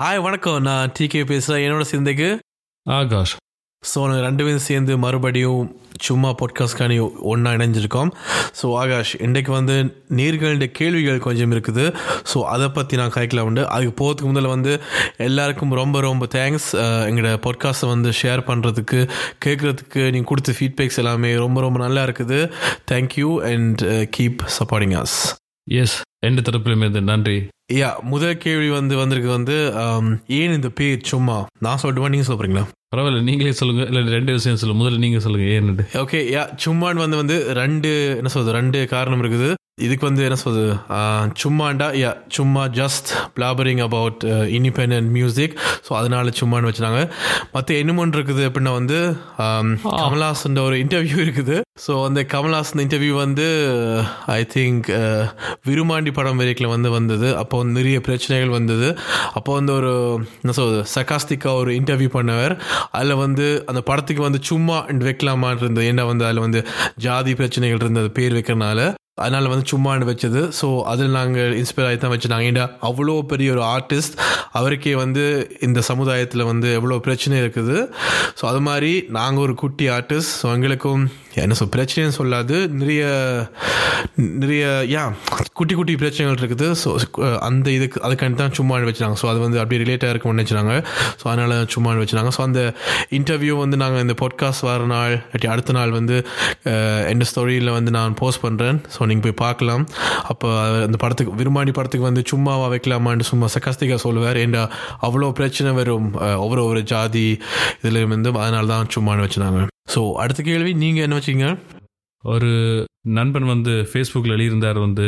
[0.00, 0.62] Hi வணக்கம்.
[0.62, 2.26] நான் decay பேசுகிறேன் என்னோட சிந்தைக்கு?
[2.86, 3.32] ஆகாஷ்.
[3.82, 5.62] ஸோ நாங்கள் ரெண்டு பேரும் சேர்ந்து மறுபடியும்
[6.06, 6.96] சும்மா பாட்காஸ்ட்கானி
[7.30, 8.10] ஒன்றா இணைஞ்சிருக்கோம்.
[8.58, 9.76] ஸோ ஆகாஷ் இன்றைக்கு வந்து
[10.18, 11.84] நேர்களுடைய கேள்விகள் கொஞ்சம் இருக்குது.
[12.32, 13.62] ஸோ அதை பற்றி நான் கதைக்கலாம் உண்டு.
[13.76, 14.74] அதுக்கு போகிறதுக்கு முதல்ல வந்து
[15.28, 16.68] எல்லாருக்கும் ரொம்ப ரொம்ப தேங்க்ஸ்
[17.08, 19.00] எங்களோட பாட்காஸ்ட்டை வந்து ஷேர் பண்ணுறதுக்கு
[19.46, 22.40] கேட்குறதுக்கு நீங்கள் கொடுத்த ஃபீட்பேக்ஸ் எல்லாமே ரொம்ப ரொம்ப நல்லா இருக்குது.
[22.92, 23.84] Thank you and
[24.18, 25.16] keep supporting us
[25.82, 25.96] S
[26.28, 27.36] எந்த தரப்பிலுமே நன்றி.
[27.80, 29.56] யா முதல் கேள்வி வந்து வந்திருக்கு வந்து
[30.38, 31.38] ஏன் இந்த பேர் சும்மா?
[31.64, 32.64] நான் சொல்லட்டுமா நீங்கள் சொல்கிறீங்களா
[32.94, 33.84] பரவாயில்ல நீங்களே சொல்லுங்க.
[33.90, 38.30] இல்லை ரெண்டு விஷயம் சொல்லுங்க முதல்ல நீங்க சொல்லுங்க ஏன்னு ஓகே யா சும்மான் வந்து வந்து ரெண்டு என்ன
[38.34, 39.48] சொல்றது ரெண்டு காரணம் இருக்குது.
[39.78, 40.68] இதுக்கு வந்து என்ன சொல்றது?
[41.40, 44.22] சும்மாண்டா யா சும்மா just blabbering about
[44.56, 45.54] independent music
[45.86, 47.00] so அதனால சும்மான்னு வச்சுனாங்க
[47.54, 48.98] மற்ற இன்னும் ஒன்று இருக்குது அப்படின்னா வந்து
[49.46, 51.56] ஆம், கமல்ஹாசன் ஒரு இன்டர்வியூ இருக்குது.
[51.84, 53.46] ஸோ அந்த கமல்ஹாசன் இன்டர்வியூ வந்து
[54.36, 54.88] ஐ திங்க்
[55.68, 57.28] விருமாண்டி படம் வரைக்கும் வந்து வந்தது.
[57.42, 58.88] அப்போ வந்து நிறைய பிரச்சனைகள் வந்தது.
[59.34, 59.92] அப்போ வந்து ஒரு
[60.42, 62.54] என்ன சொல்றது சகாஸ்திக்கா ஒரு இன்டர்வியூ பண்ணவர்.
[62.92, 65.88] அதில் வந்து அந்த படத்துக்கு வந்து சும்மா வைக்கலாமான்னு இருந்தது.
[65.92, 66.62] ஏன்னா வந்து அதில் வந்து
[66.98, 68.80] ஜாதி பிரச்சனைகள் இருந்தது பேர் வைக்கிறனால.
[69.22, 70.40] அதனால் வந்து சும்மான்னு வச்சது.
[70.60, 74.16] ஸோ அதில் நாங்கள் இன்ஸ்பயர் ஆகி தான் வச்சுனாங்க ஏன்னா அவ்வளோ பெரிய ஒரு ஆர்டிஸ்ட்
[74.58, 75.24] அவருக்கே வந்து
[75.66, 77.76] இந்த சமுதாயத்தில் வந்து எவ்வளோ பிரச்சனை இருக்குது.
[78.40, 81.04] ஸோ அது மாதிரி நாங்கள் ஒரு குட்டி ஆர்டிஸ்ட் ஸோ எங்களுக்கும்
[81.44, 82.56] என்ன சொல் பிரச்சனைன்னு சொல்லாது.
[82.80, 83.02] நிறைய
[84.42, 85.02] நிறைய யா
[85.58, 86.66] குட்டி குட்டி பிரச்சனைகள் இருக்குது.
[86.82, 86.88] ஸோ
[87.48, 90.74] அந்த இதுக்கு அதுக்காண்டி தான் சும்மா வச்சுனாங்க ஸோ அது வந்து அப்படியே ரிலேட்டாக இருக்கும்னு வச்சுனாங்க
[91.20, 92.60] ஸோ அதனால் சும்மான்னு வச்சுனாங்க ஸோ அந்த
[93.18, 96.18] இன்டர்வியூ வந்து நாங்கள் இந்த பாட்காஸ்ட் வர நாள் இல்லாட்டி அடுத்த நாள் வந்து
[97.12, 99.84] எந்த ஸ்டோரியில் வந்து நான் போஸ்ட் பண்ணுறேன் ஸோ நீங்கள் போய் பார்க்கலாம்.
[100.32, 100.48] அப்போ
[100.88, 104.40] அந்த படத்துக்கு விரும்பாண்டி படத்துக்கு வந்து சும்மாவாக வைக்கலாமான்னு சும்மா சகஸ்திகா சொல்லுவார்.
[104.44, 104.64] ஏண்டா
[105.08, 106.10] அவ்வளோ பிரச்சனை வரும்.
[106.42, 107.26] ஒவ்வொரு ஒவ்வொரு ஒரு ஜாதி
[107.80, 109.62] இதில் இருந்து அதனால தான் சும்மான்னு வச்சுனாங்க.
[109.92, 111.46] ஸோ அடுத்த கேள்வி நீங்கள் என்ன வச்சீங்க?
[112.24, 112.50] ஒரு
[113.18, 115.06] நண்பன் வந்து ஃபேஸ்புக்கில் எழுதியிருந்தார் வந்து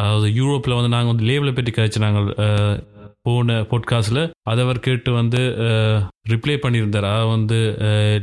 [0.00, 2.28] அதாவது யூரோப்பில் வந்து நாங்கள் வந்து லேபிளை பற்றி கழிச்சு நாங்கள்
[3.26, 5.40] போன பாட்காஸ்டில் அதை அவர் கேட்டு வந்து
[6.32, 7.06] ரிப்ளை பண்ணியிருந்தார்.
[7.10, 7.58] அதாவது வந்து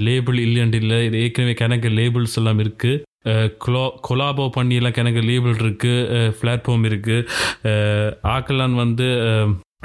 [0.08, 1.00] லேபிள் இல்லைன்ட்டு இல்லை.
[1.08, 8.22] இது ஏற்கனவே கணக்கு லேபிள்ஸ் எல்லாம் இருக்குது கொலா கொலாபோ பண்ணியெல்லாம் கிணக்கு கணக்கு லேபிள் இருக்குது பிளாட்ஃபார்ம் இருக்குது
[8.36, 9.08] ஆக்கலான் வந்து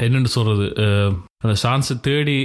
[0.05, 0.67] என்னென்னு சொல்கிறது
[1.47, 2.39] அந்த சான்ஸை தேடி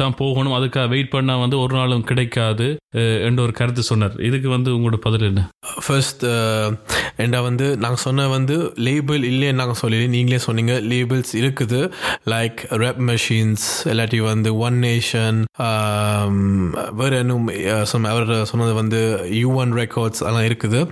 [0.00, 0.56] தான் போகணும்.
[0.58, 2.68] அதுக்காக வெயிட் பண்ணால் வந்து ஒரு நாளும் கிடைக்காது
[3.28, 4.14] என்று என்ற ஒரு கருத்து சொன்னார்.
[4.26, 5.40] இதுக்கு வந்து உங்களோட பதில் என்ன?
[5.86, 6.22] ஃபர்ஸ்ட்
[7.24, 10.74] என்ன வந்து நாங்கள் சொன்ன வந்து லேபிள் இல்லைன்னு நாங்கள் சொல்லி நீங்களே சொன்னீங்க.
[10.92, 11.80] லேபிள்ஸ் இருக்குது.
[12.32, 15.38] லைக் ரெப் மெஷின்ஸ் இல்லாட்டி வந்து ஒன் நேஷன்
[17.00, 17.46] வேறு இன்னும்
[17.92, 19.00] சொன்ன அவர் சொன்னது வந்து
[19.42, 20.82] யூஎன் ரெக்கார்ட்ஸ் அதெல்லாம் இருக்குது.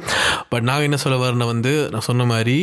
[0.52, 2.58] பட் நாங்கள் என்ன சொல்ல வரேன்னா வந்து நான் சொன்ன மாதிரி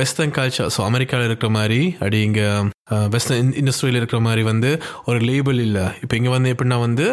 [0.00, 2.77] வெஸ்டர்ன் கல்ச்சர் ஸோ அமெரிக்காவில் இருக்கிற மாதிரி அப்படி இங்கே um,
[3.14, 4.70] வெஸ்டர்ன் இண்டஸ்ட்ரியில் இருக்கிற மாதிரி வந்து
[5.08, 5.86] ஒரு லேபிள் இல்லை.
[6.02, 7.06] இப்போ இங்கே வந்து எப்படின்னா வந்து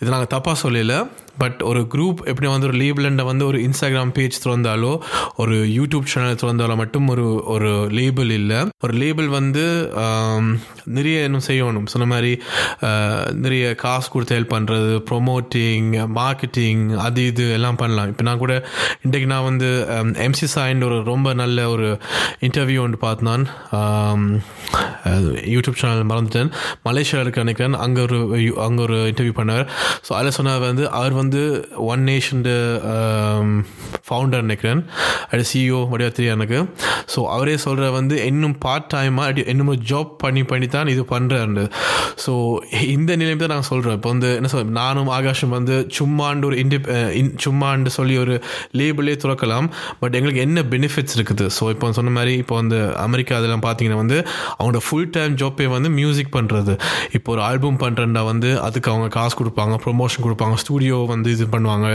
[0.00, 0.94] இது நாங்கள் தப்பாக சொல்லல
[1.42, 4.90] பட் ஒரு குரூப் எப்படி வந்து ஒரு லேபிள்ன்ற வந்து ஒரு இன்ஸ்டாகிராம் பேஜ் திறந்தாலோ
[5.42, 8.58] ஒரு யூடியூப் சேனல் திறந்தாலோ மட்டும் ஒரு ஒரு லேபிள் இல்லை.
[8.84, 9.64] ஒரு லேபிள் வந்து
[10.96, 11.86] நிறைய இன்னும் செய்யணும்.
[11.92, 12.32] சொன்ன மாதிரி
[13.44, 15.88] நிறைய காசு கொடுத்து ஹெல்ப் பண்ணுறது ப்ரொமோட்டிங்
[16.18, 18.10] மார்க்கெட்டிங் அது இது எல்லாம் பண்ணலாம்.
[18.12, 18.54] இப்போ நான் கூட
[19.04, 19.70] இன்றைக்கு நான் வந்து
[20.26, 21.88] எம்சி சாயின் ஒரு ரொம்ப நல்ல ஒரு
[22.48, 23.44] இன்டர்வியூ ஒன்று பார்த்தான்
[25.54, 26.50] யூடியூப் சேனல் மறந்துட்டேன்.
[26.84, 28.18] மலேசியாவில் இருக்க நினைக்கிறேன் அங்கே ஒரு
[28.66, 29.64] அங்கே ஒரு இன்டர்வியூ பண்ணார்
[30.08, 31.42] ஸோ அதில் சொன்னார் வந்து அவர் வந்து
[31.92, 32.42] ஒன் நேஷன்
[34.10, 34.82] ஃபவுண்டர் நினைக்கிறேன்.
[35.32, 36.60] அது சிஇஓ வடிவா தெரியும் எனக்கு.
[37.14, 41.64] ஸோ அவரே சொல்கிற வந்து இன்னும் பார்ட் டைமாக இன்னும் ஜாப் பண்ணி பண்ணி தான் இது பண்ணுறாரு
[42.24, 42.32] ஸோ
[42.94, 46.78] இந்த நிலைமை தான் நாங்கள் சொல்கிறேன் இப்போ வந்து என்ன சொல் நானும் ஆகாஷம் வந்து சும்மாண்டு ஒரு இண்டி
[47.44, 48.34] சும்மாண்டு சொல்லி ஒரு
[48.78, 49.66] லேபிளே துறக்கலாம்.
[50.00, 51.46] பட் எங்களுக்கு என்ன பெனிஃபிட்ஸ் இருக்குது?
[51.56, 54.18] ஸோ இப்போ சொன்ன மாதிரி இப்போ வந்து அமெரிக்கா அதெல்லாம் பார்த்தீங்கன்னா வந்து
[54.56, 56.74] அவங்களோட ஃபுல் டைம் ஜாப்பே வந்து மியூசிக் பண்ணுறது
[57.18, 61.88] இப்போ ஒரு ஆல்பம் பண்ணுறேன்டா வந்து அதுக்கு அவங்க காசு கொடுப்பாங்க ப்ரொமோஷன் கொடுப்பாங்க ஸ்டூடியோ வந்து இது பண்ணுவாங்க.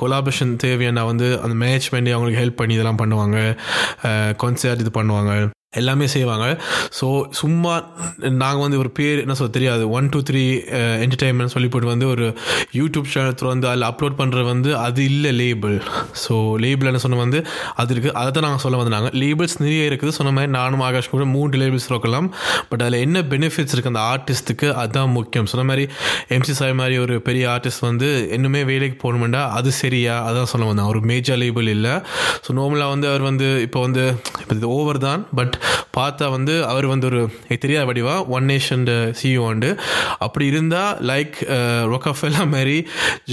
[0.00, 3.58] கொலாபரேஷன் தேவையான வந்து அந்த மேனேஜ்மெண்ட் அவங்களுக்கு ஹெல்ப் பண்ணி இதெல்லாம் பண்ணுவாங்க.
[4.42, 5.50] கான்சர்ட் இது பண்ணுவாங்க.
[5.78, 6.46] எல்லாமே செய்வாங்க.
[6.98, 7.06] ஸோ
[7.40, 7.72] சும்மா
[8.42, 9.82] நாங்கள் வந்து ஒரு பேர் என்ன சொல்ல தெரியாது.
[9.96, 10.42] ஒன் டூ த்ரீ
[11.04, 12.26] என்டர்டைன்மெண்ட் சொல்லி போட்டு வந்து ஒரு
[12.78, 15.76] யூடியூப் சேனல் திறந்து அதில் அப்லோட் பண்ணுறது வந்து அது இல்லை லேபிள்
[16.22, 17.40] ஸோ லேபிள் என்ன சொன்ன வந்து
[17.82, 20.14] அது இருக்குது அதை தான் நாங்கள் சொல்ல வந்தாங்க லேபிள்ஸ் நிறைய இருக்குது.
[20.18, 22.28] சொன்ன மாதிரி நானும் ஆகாஷ் கூட மூன்று லேபிள்ஸ் இருக்கலாம்
[22.72, 25.48] பட் அதில் என்ன பெனிஃபிட்ஸ் இருக்குது அந்த ஆர்டிஸ்ட்டுக்கு அதுதான் முக்கியம்.
[25.52, 25.86] சொன்ன மாதிரி
[26.38, 30.16] எம்சி சாய் மாதிரி ஒரு பெரிய ஆர்டிஸ்ட் வந்து இன்னுமே வேலைக்கு போகணுமெண்டா அது சரியா?
[30.30, 31.94] அதான் சொல்ல வந்தாங்க ஒரு மேஜர் லேபிள் இல்லை.
[32.44, 34.04] ஸோ நார்மலாக வந்து அவர் வந்து இப்போ வந்து
[34.42, 35.22] இப்போ இது ஓவர் தான்.
[35.40, 35.56] பட்
[35.96, 37.20] பார்த்தா வந்து அவர் வந்து ஒரு
[37.64, 38.84] தெரியாத வடிவா ஒன் நேஷன்
[39.20, 39.70] சிஇஓ உண்டு.
[40.26, 41.38] அப்படி இருந்தால் லைக்
[41.92, 42.76] ரொக்கஃபெல்லா மாதிரி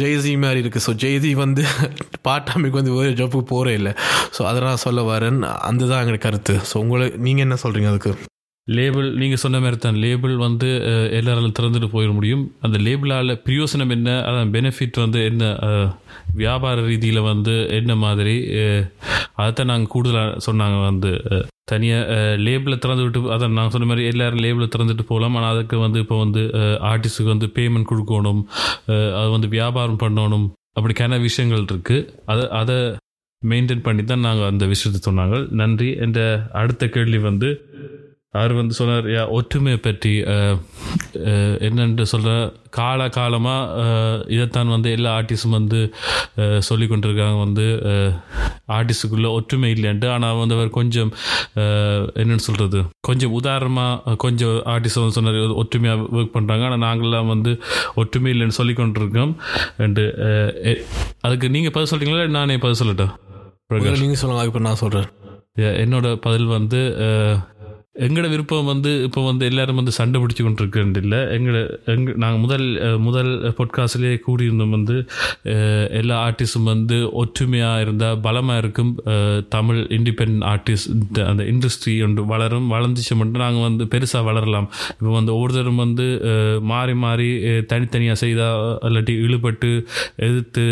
[0.01, 1.65] ஜெய்சி மாதிரி இருக்குது ஸோ ஜெய்சி வந்து
[2.27, 3.93] பார்ட் டைமுக்கு வந்து வேறு ஜாப்புக்கு போகிறே இல்லை.
[4.37, 5.39] ஸோ அதை நான் சொல்ல வரேன்.
[5.69, 6.55] அந்த தான் எங்களுக்கு கருத்து.
[6.71, 8.13] ஸோ உங்களை நீங்கள் என்ன சொல்கிறீங்க அதுக்கு?
[8.75, 10.69] லேபிள் நீங்கள் சொன்ன மாதிரி தான் லேபிள் வந்து
[11.17, 12.41] எல்லாராலும் திறந்துட்டு போயிட முடியும்.
[12.65, 15.43] அந்த லேபிளால் பிரயோசனம் என்ன அதான் பெனிஃபிட் வந்து என்ன
[16.41, 18.35] வியாபார ரீதியில் வந்து என்ன மாதிரி
[19.41, 21.11] அதைத்தான் நாங்கள் கூடுதலாக சொன்னாங்க வந்து
[21.71, 25.35] தனியாக லேபிளை திறந்து விட்டு அதான் நான் சொன்ன மாதிரி எல்லோரும் லேபிளை திறந்துட்டு போகலாம்.
[25.37, 26.43] ஆனால் அதுக்கு வந்து இப்போ வந்து
[26.91, 28.41] ஆர்டிஸ்ட்டுக்கு வந்து பேமெண்ட் கொடுக்கணும்
[29.19, 30.47] அது வந்து வியாபாரம் பண்ணணும்
[30.79, 32.77] அப்படிக்கான விஷயங்கள் இருக்குது அதை அதை
[33.41, 35.35] மெயின்டைன் பண்ணி தான் நாங்கள் அந்த விஷயத்தை சொன்னாங்க.
[35.61, 35.89] நன்றி.
[36.05, 36.19] என்ற
[36.61, 37.49] அடுத்த கேள்வி வந்து
[38.33, 40.11] அவர் வந்து சொன்னார் யா ஒற்றுமையை பற்றி
[41.67, 42.31] என்னென்று சொல்ற
[42.77, 43.85] கால காலமாக
[44.33, 45.79] இதைத்தான் வந்து எல்லா ஆர்டிஸ்டும் வந்து
[46.41, 47.65] அஹ், சொல்லிக் கொண்டிருக்காங்க வந்து
[48.69, 51.11] ஆர்டிஸ்டுக்குள்ள ஒற்றுமை இல்லைன்ட்டு ஆனால் வந்து அவர் கொஞ்சம்
[52.17, 57.53] என்னன்னு சொல்கிறது கொஞ்சம் உதாரணமாக கொஞ்சம் ஆர்டிஸ்ட் வந்து சொன்னார் ஒற்றுமையாக ஒர்க் பண்ணுறாங்க ஆனால் நாங்கள்லாம் வந்து
[57.95, 59.33] ஒற்றுமை இல்லைன்னு சொல்லி கொண்டிருக்கோம்
[59.79, 60.05] அண்டு
[61.23, 63.07] அதுக்கு நீங்கள் பதில் சொல்கிறீங்களா நானே பதில் சொல்லட்டா?
[63.69, 64.03] பிரகாஷ்.
[64.03, 65.07] நீங்க சொல்லுங்க அதுக்கு நான் சொல்றேன்.
[65.57, 66.79] Yeah, என்னோட பதில் வந்து
[68.05, 71.19] எங்களோட விருப்பம் வந்து இப்போ வந்து எல்லாரும் வந்து சண்டை பிடிச்சி கொண்டிருக்கிறது இல்லை.
[71.35, 71.61] எங்களை
[71.93, 72.65] எங்க நாங்கள் முதல்
[73.05, 74.95] முதல் பொட்காஸ்ட்லேயே கூடியிருந்தோம் வந்து
[75.99, 78.91] எல்லா ஆர்டிஸ்டும் வந்து ஒற்றுமையாக இருந்தால் பலமாக இருக்கும்
[79.55, 84.67] தமிழ் இண்டிபெண்ட் ஆர்டிஸ்ட் அந்த இண்டஸ்ட்ரி ஒன்று வளரும் வளர்ந்துச்சு மட்டும் நாங்கள் வந்து பெருசாக வளரலாம்.
[84.97, 86.07] இப்போ வந்து ஒவ்வொருத்தரும் வந்து
[86.73, 87.29] மாறி மாறி
[87.73, 89.71] தனித்தனியாக செய்தால் இல்லாட்டி இழுபட்டு
[90.27, 90.65] எதிர்த்து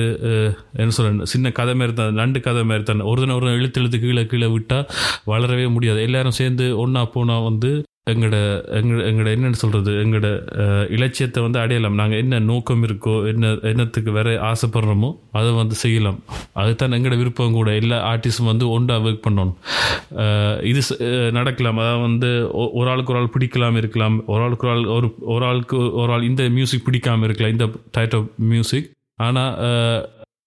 [0.81, 3.03] என்ன சொல்ல சின்ன கதை மாதிரி தான் நண்டு கதை மாதிரி தான்.
[3.11, 4.87] ஒரு தினம் ஒரு இழுத்து இழுத்து கீழே கீழே விட்டால்
[5.33, 5.99] வளரவே முடியாது.
[6.07, 11.95] எல்லாரும் சேர்ந்து ஒன்றா போனால் வந்து எங்களோட எங்க எங்களோட என்னென்னு சொல்கிறது எங்களோட இலட்சியத்தை வந்து அடையலாம்.
[11.95, 16.19] நாங்கள் என்ன நோக்கம் இருக்கோ என்ன என்னத்துக்கு வேற ஆசைப்படுறோமோ அதை வந்து செய்யலாம்.
[16.53, 17.75] அதுதான் எங்களோட விருப்பம் கூட.
[17.75, 20.63] எல்லா ஆர்டிஸ்டும் வந்து ஒன்றா ஒர்க் பண்ணணும்.
[20.63, 21.77] இது ச- நடக்கலாம்.
[21.77, 24.25] அதாவது வந்து ஒரு ஆளுக்கு ஒரு ஆள் பிடிக்கலாம் இருக்கலாம்.
[24.25, 27.51] ஒரு ஆளுக்கு ஒரு ஆள் ஒரு ஒரு ஆளுக்கு ஒரு ஆள் இந்த மியூசிக் பிடிக்காமல் இருக்கலாம்.
[27.51, 29.55] இந்த டைப் ஆஃப் மியூசிக் ஆனால்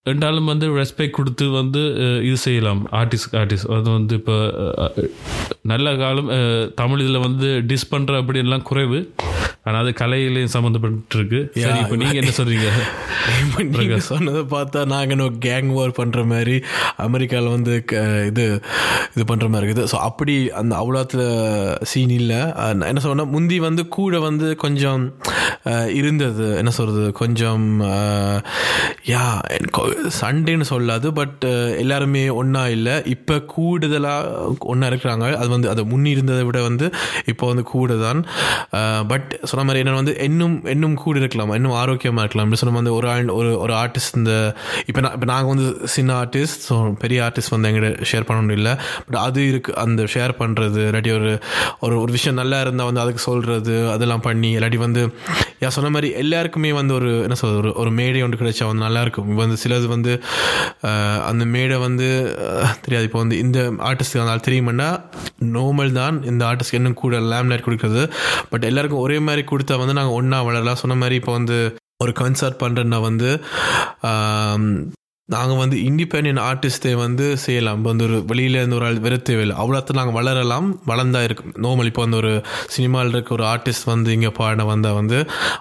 [0.09, 1.83] ரெண்டாலும் வந்து ரெஸ்பெக்ட் கொடுத்து வந்து
[2.29, 2.83] இது செய்யலாம்.
[3.01, 4.37] ஆர்டிஸ்ட் ஆர்டிஸ்ட் அது வந்து இப்போ
[5.73, 6.31] நல்ல காலம்
[6.81, 9.01] தமிழ் இதில் வந்து டிஸ் பண்ணுற அப்படின்லாம் குறைவு.
[9.69, 12.35] ஆனால் அது கலையிலையும் சம்மந்தப்பட்டிருக்கு சரி இப்போ நீங்கள் என்ன
[13.79, 16.57] நீங்க சொன்னதை பார்த்தா நாங்க இன்னும் கேங் வார் பண்ற மாதிரி
[17.07, 17.75] அமெரிக்காவில் வந்து
[18.31, 18.45] இது
[19.15, 19.89] இது பண்ற மாதிரி இருக்குது.
[19.93, 21.23] ஸோ அப்படி அந்த அவ்வளோத்துல
[21.91, 22.41] சீன் இல்லை.
[22.91, 25.03] என்ன சொன்னா முந்தி வந்து கூட வந்து கொஞ்சம்
[26.01, 26.47] இருந்தது.
[26.61, 27.05] என்ன சொல்றது?
[27.21, 27.67] கொஞ்சம்
[29.13, 29.25] யா
[30.21, 31.45] சண்டேன்னு சொல்லாது பட்
[31.83, 32.97] எல்லாருமே ஒன்றா இல்லை.
[33.15, 35.27] இப்போ கூடுதலாக ஒன்றா இருக்கிறாங்க.
[35.43, 36.89] அது வந்து அது முன்னி இருந்ததை விட வந்து
[37.33, 38.23] இப்போ வந்து கூட தான்
[39.13, 42.47] பட் சொன்ன மாதிரி என்ன வந்து இன்னும் இன்னும் கூட இருக்கலாம் இன்னும் ஆரோக்கியமாக இருக்கலாம்.
[42.47, 44.33] அப்படி சொன்ன வந்து ஒரு ஆள் ஒரு ஒரு ஆர்டிஸ்ட் இந்த
[44.89, 48.73] இப்போ நான் இப்போ நாங்கள் வந்து சின்ன ஆர்டிஸ்ட் ஸோ பெரிய ஆர்டிஸ்ட் வந்து எங்கிட்ட ஷேர் பண்ணணும் இல்லை.
[49.07, 51.33] பட் அது இருக்கு அந்த ஷேர் பண்ணுறது இல்லாட்டி ஒரு
[51.87, 55.05] ஒரு ஒரு விஷயம் நல்லா இருந்தால் வந்து அதுக்கு சொல்கிறது அதெல்லாம் பண்ணி இல்லாட்டி வந்து
[55.63, 59.29] யா சொன்ன மாதிரி எல்லாருக்குமே வந்து ஒரு என்ன சொல்றது ஒரு ஒரு மேடை ஒன்று கிடைச்சா வந்து நல்லாயிருக்கும்
[59.31, 60.13] இப்போ வந்து சிலது வந்து
[61.31, 62.09] அந்த மேடை வந்து
[62.85, 63.07] தெரியாது.
[63.11, 63.59] இப்போ வந்து இந்த
[63.89, 64.89] ஆர்டிஸ்ட்டுக்கு அதனால் ஆள்
[65.55, 66.17] நார்மல் தான்.
[66.31, 68.03] இந்த ஆர்டிஸ்ட்க்கு இன்னும் கூட லேம்லைட் கொடுக்குறது.
[68.53, 70.81] பட் எல்லாருக்கும் ஒரே மாதிரி கொடுத்தா வந்து நாங்கள் ஒன்றா வளரலாம்.
[70.83, 71.59] சொன்ன மாதிரி இப்போ வந்து
[72.05, 73.31] ஒரு கன்சர்ட் பண்ணுறேன்னா வந்து
[75.33, 77.75] நாங்கள் வந்து இண்டிபெண்ட் ஆர்டிஸ்ட்டை வந்து செய்யலாம்.
[77.79, 79.57] இப்போ வந்து ஒரு வெளியில இருந்து ஒரு ஆள் வெறும் தேவையில்லை.
[79.63, 80.69] அவ்வளோத்த நாங்கள் வளரலாம்.
[80.91, 82.31] வளர்ந்தா இருக்கும் நார்மல் இப்போ வந்து ஒரு
[82.75, 85.19] சினிமாவில் இருக்க ஒரு ஆர்டிஸ்ட் வந்து இங்கே பாட வந்தால் வந்து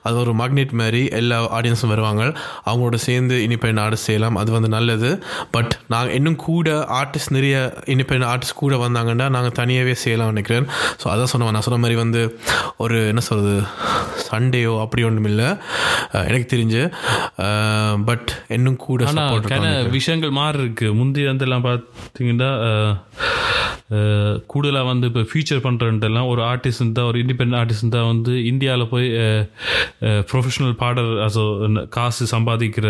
[0.07, 2.23] அது ஒரு மேக்னெட் மாதிரி எல்லா ஆடியன்ஸும் வருவாங்க.
[2.67, 4.39] அவங்களோட சேர்ந்து இண்டிபெண்ட் ஆர்டிஸ்ட் செய்யலாம்.
[4.43, 5.11] அது வந்து நல்லது.
[5.57, 7.57] பட் நாங்கள் இன்னும் கூட ஆர்டிஸ்ட் நிறைய
[7.95, 10.69] இண்டிபெண்ட் ஆர்டிஸ்ட் கூட வந்தாங்கன்னா நாங்கள் தனியாகவே செய்யலாம் நினைக்கிறேன்.
[11.03, 11.53] ஸோ அதான் சொன்னேன்.
[11.57, 12.23] நான் சொன்ன மாதிரி வந்து
[12.85, 13.57] ஒரு என்ன சொல்கிறது
[14.29, 15.49] சண்டேயோ அப்படி ஒன்றும் இல்லை
[16.29, 16.81] எனக்கு தெரிஞ்சு.
[18.09, 19.03] பட் இன்னும் கூட
[19.57, 19.89] இருக்காங்க.
[19.89, 22.51] விஷயங்கள் மாறி இருக்கு முந்தி வந்து எல்லாம் பார்த்தீங்கன்னா
[24.51, 29.09] கூடுதலாக வந்து இப்போ ஃபியூச்சர் பண்ணுறன்ட்டெல்லாம் ஒரு ஆர்டிஸ்ட் இருந்தால் ஒரு இண்டிபெண்ட் ஆர்டிஸ்ட் இருந்தால் வந்து இந்தியாவில் போய்
[30.31, 31.45] ப்ரொஃபஷனல் பாடல் அசோ
[31.97, 32.87] காசு சம்பாதிக்கிற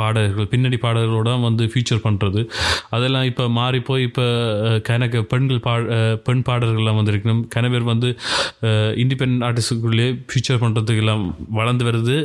[0.00, 2.40] பாடகர்கள் பின்னணி பாடல்களோட வந்து ஃபியூச்சர் பண்ணுறது
[2.96, 4.24] அதெல்லாம் இப்போ மாறி போய் இப்போ
[4.88, 5.74] கணக்கு பெண்கள் பா
[6.26, 7.42] பெண் பாடல்கள்லாம் வந்திருக்கணும்.
[7.54, 8.08] கணவர் வந்து
[9.02, 11.24] இண்டிபெண்ட் ஆர்டிஸ்டுக்குள்ளேயே ஃபியூச்சர் பண்ணுறதுக்கெல்லாம்
[11.58, 12.16] வளர்ந்து வருது.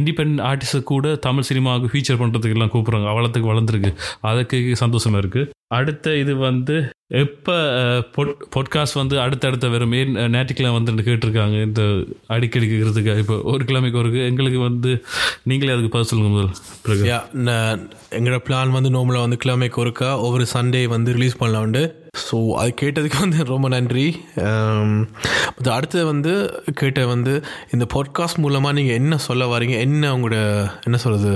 [0.00, 3.08] இண்டிபெண்ட் ஆர்டிஸ்ட்டு கூட தமிழ் சினிமாவுக்கு ஃபியூச்சர் பண்ணுறதுக்கு எல்லாம் கூப்பிட்றாங்க.
[3.14, 3.92] அவ்வளோத்துக்கு வளர்ந்துருக்கு.
[4.30, 6.76] அதுக்கு சந்தோஷமாக இருக்குது அடுத்த இது வந்து
[7.20, 7.54] எப்போ
[8.54, 11.56] பொட்காஸ்ட் வந்து அடுத்தடுத்த வெறும் ஏன் நேற்றுக்கிழமை வந்து கேட்டிருக்காங்க.
[11.68, 11.82] இந்த
[12.34, 14.92] அடிக்கடி கேட்கறதுக்கு இப்போ ஒரு கிழமைக்கு ஒரு எங்களுக்கு வந்து
[15.50, 17.82] நீங்களே அதுக்கு பதில் சொல்லுங்க முதல் நான்
[18.18, 21.84] எங்களோட பிளான் வந்து நோம்பில் வந்து கிழமைக்கு ஒருக்கா ஒவ்வொரு சண்டே வந்து ரிலீஸ் பண்ணலாம்ண்டு.
[22.14, 24.04] ஸோ அது கேட்டதுக்கு வந்து ரொம்ப நன்றி.
[24.36, 24.90] Um,
[25.70, 26.32] அடுத்தது வந்து
[26.74, 29.78] கேட்ட வந்து இந்த பாட்காஸ்ட் மூலமாக நீங்கள் என்ன சொல்ல வரீங்க?
[29.78, 30.38] என்ன உங்களோட
[30.84, 31.32] என்ன சொல்கிறது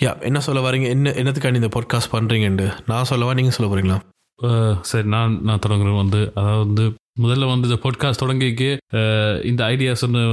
[0.00, 0.88] யா என்ன சொல்ல வரீங்க?
[0.88, 3.34] என்ன என்னத்துக்காண்டி இந்த பாட்காஸ்ட் பண்ணுறீங்கண்டு நான் சொல்லவா?
[3.34, 3.98] நீங்கள் சொல்ல போகிறீங்களா
[4.38, 6.32] uh, சரி நான் நான் தொடங்குறேன் வந்து.
[6.34, 6.86] அதாவது வந்து
[7.20, 10.24] முதல்ல வந்து இந்த பாட்காஸ்ட் தொடங்கிக்கு uh, இந்த ஐடியா சொன்ன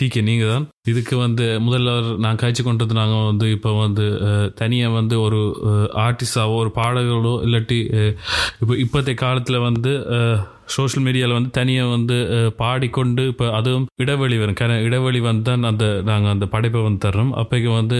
[0.00, 4.06] வந்து டிகே நீங்கள் தான் இதுக்கு வந்து முதல்ல நான் காய்ச்சி கொண்டது நாங்கள் வந்து இப்போ வந்து
[4.54, 5.40] தனியாக வந்து ஒரு
[5.98, 7.78] ஆர்டிஸ்டாவோ ஒரு பாடகர்களோ இல்லாட்டி
[8.60, 9.92] இப்போ இப்போத்தைய காலத்தில் வந்து
[10.76, 12.16] சோஷியல் மீடியாவில் வந்து தனியாக வந்து
[12.62, 14.58] பாடிக்கொண்டு இப்போ அதுவும் இடைவெளி வரும்.
[14.60, 17.32] கன இடைவெளி வந்து தான் அந்த நாங்கள் அந்த படைப்பை வந்து தர்றோம்.
[17.42, 17.98] அப்போக்கு வந்து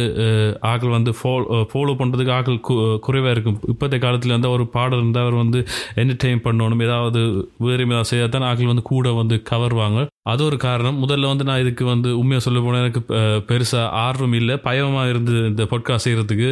[0.72, 2.74] ஆக்கள் வந்து ஃபாலோ ஃபாலோ பண்ணுறதுக்கு ஆக்கள் கு
[3.06, 3.58] குறைவாக இருக்கும்.
[3.72, 5.60] இப்போத்த காலத்தில் வந்து ஒரு பாடல் இருந்தால் அவர் வந்து
[6.02, 6.84] என்டர்டெயின் பண்ணணும்.
[6.88, 7.22] ஏதாவது
[7.66, 9.98] வேறு ஏதாவது செய்தால் தான் ஆக்கள் வந்து கூட வந்து கவர்வாங்க
[10.32, 11.00] அது ஒரு காரணம்.
[11.04, 13.02] முதல்ல வந்து நான் இதுக்கு வந்து உண்மையாக சொல்ல போனால் எனக்கு
[13.48, 14.56] பெருசாக ஆர்வம் இல்லை.
[14.68, 16.50] பயமாக இருந்து இந்த பொட்காஸ்ட் செய்கிறதுக்கு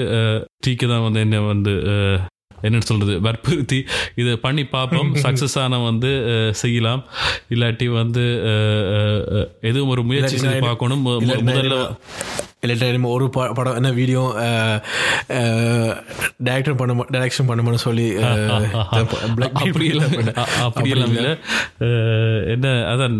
[0.67, 1.75] டீக்கு தான் வந்து என்ன வந்து
[2.63, 3.85] என்னன்னு சொல்றது வற்புறுத்தி
[4.15, 5.15] இதை பண்ணி பார்ப்போம்.
[5.25, 6.11] சக்ஸஸ் ஆன வந்து
[6.55, 7.05] செய்யலாம்.
[7.51, 8.25] இல்லாட்டி வந்து
[9.61, 11.07] எதுவும் ஒரு முயற்சி நான் பார்க்கணும்.
[11.07, 11.77] முதல்ல
[12.63, 14.23] இல்லாட்டி ஒரு படம் என்ன வீடியோ
[16.47, 18.07] டைரக்டர் பண்ண டைரக்ஷன் பண்ணணும்னு சொல்லி
[19.59, 21.29] அப்படி இல்லை.
[22.55, 23.17] என்ன அதான்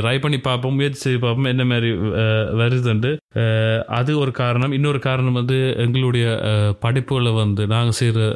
[0.00, 1.90] ட்ரை பண்ணி பார்ப்போம் முயற்சி பார்ப்போம் என்ன மாதிரி
[2.60, 3.10] வருதுண்டு
[3.98, 4.74] அது ஒரு காரணம்.
[4.78, 6.26] இன்னொரு காரணம் வந்து எங்களுடைய
[6.84, 8.26] படைப்புகளை வந்து நாங்கள் செய்கிற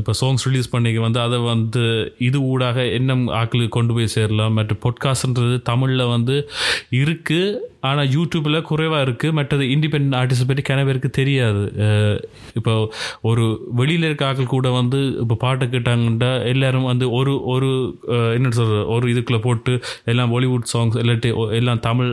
[0.00, 1.84] இப்போ சாங்ஸ் ரிலீஸ் பண்ணிக்க வந்து அதை வந்து
[2.28, 4.56] இது ஊடாக என்ன ஆக்களுக்கு கொண்டு போய் சேரலாம்.
[4.60, 6.36] மற்ற பொட்காஸ்ட்ன்றது தமிழில் வந்து
[7.02, 11.64] இருக்குது ஆனால் யூடியூப்பில் குறைவாக இருக்குது மற்றது இண்டிபெண்ட் ஆர்டிஸ்ட் பற்றி கன பேருக்கு தெரியாது.
[12.60, 12.74] இப்போ
[13.30, 13.44] ஒரு
[13.80, 17.70] வெளியில் இருக்க ஆக்கள் கூட வந்து இப்போ பாட்டு கேட்டாங்கன்னா எல்லாரும் வந்து ஒரு ஒரு
[18.36, 19.74] என்ன சொல்கிறது ஒரு இதுக்குள்ளே போட்டு
[20.12, 22.10] எல்லாம் பாலிவுட் சாங்ஸ் இல்லாட்டி எல்லாம் தமிழ்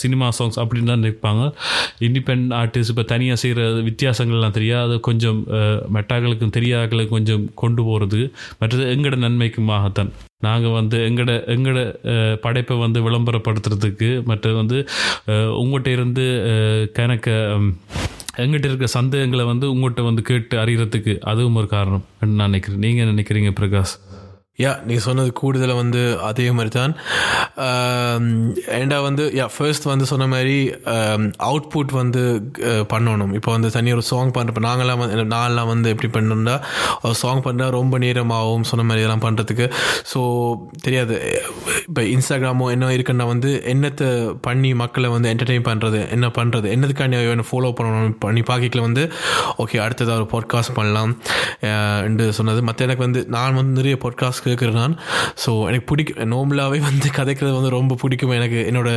[0.00, 1.44] சினிமா சாங்ஸ் அப்படின்னு தான் நிற்பாங்க
[2.08, 4.94] இண்டிபெண்ட் ஆர்டிஸ்ட் இப்போ தனியாக செய்கிற வித்தியாசங்கள்லாம் தெரியாது.
[5.08, 5.40] கொஞ்சம்
[5.96, 8.20] மெட்டாக்களுக்கும் தெரியாதவர்களுக்கு கொஞ்சம் கொண்டு போகிறது
[8.60, 10.12] மற்றது எங்கட நன்மைக்குமாகத்தான்.
[10.40, 11.78] நாங்கள் வந்து எங்கட எங்கட
[12.40, 14.78] படைப்பை வந்து விளம்பரப்படுத்துறதுக்கு மற்ற வந்து
[15.60, 16.24] உங்கள்கிட்ட இருந்து
[16.98, 17.28] கணக்க
[18.42, 22.04] எங்கிட்ட இருக்க சந்தேகங்களை வந்து உங்கள்கிட்ட வந்து கேட்டு அறிகிறதுக்கு அதுவும் ஒரு காரணம்.
[22.20, 23.94] நான் நினைக்கிறேன் நீங்கள் நினைக்கிறீங்க பிரகாஷ்?
[24.58, 26.92] யா நீ சொன்னது கூடுதலாக வந்து அதே மாதிரி தான்
[28.76, 30.58] ஏண்டா um, வந்து யா ஃபர்ஸ்ட் வந்து சொன்ன மாதிரி
[30.92, 32.22] um, அவுட்புட் வந்து
[32.68, 33.32] uh, பண்ணணும்.
[33.38, 36.54] இப்போ வந்து தனி ஒரு சாங் பண்ணுறப்ப நாங்களாம் வந்து நான்லாம் வந்து எப்படி பண்ணணும்னா
[37.00, 39.66] ஒரு சாங் பண்ணால் ரொம்ப நேரம் ஆகும் சொன்ன மாதிரி இதெல்லாம் பண்ணுறதுக்கு
[40.12, 40.22] ஸோ
[40.82, 41.16] தெரியாது.
[41.88, 47.48] இப்போ இன்ஸ்டாகிராமோ என்ன இருக்குன்னா வந்து என்னத்தை பண்ணி மக்களை வந்து என்டர்டெயின் பண்ணுறது என்ன பண்ணுறது என்னதுக்காண்டி என்ன
[47.50, 49.04] ஃபாலோ பண்ணணும் பண்ணி பார்க்கல வந்து
[49.58, 51.12] ஓகே அடுத்ததாக ஒரு பாட்காஸ்ட் பண்ணலாம்.
[51.64, 52.62] Uh, என்று சொன்னது.
[52.62, 54.94] மற்ற எனக்கு வந்து நான் வந்து நிறைய பாட்காஸ்ட் கேட்குறேன் நான்.
[55.42, 58.12] ஸோ எனக்கு பிடிக்கும் நோம்பலாகவே வந்து கதைக்கிறது வந்து ரொம்ப பிடிக்கும்.
[58.34, 58.88] எனக்கு என்னோட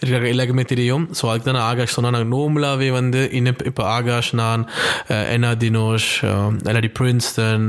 [0.00, 0.84] இருக்க எல்லாருக்குமே தெரியும்.
[1.18, 4.64] ஸோ அதுக்கு தான் நான் ஆகாஷ் சொன்னால் நாங்கள் நோம்பலாகவே வந்து இன்னும் இப்போ ஆகாஷ் நான்
[5.10, 7.66] அஹ், என்னா தினோஷ் அஹ், இல்லாட்டி பிரின்ஸ்டன்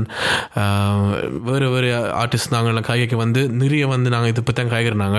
[1.46, 1.88] வேறு வேறு
[2.20, 5.18] ஆர்டிஸ்ட் நாங்கள் காய்கறிக்கு வந்து நிறைய வந்து நாங்கள் இதை பற்றி தான் காய்கறினாங்க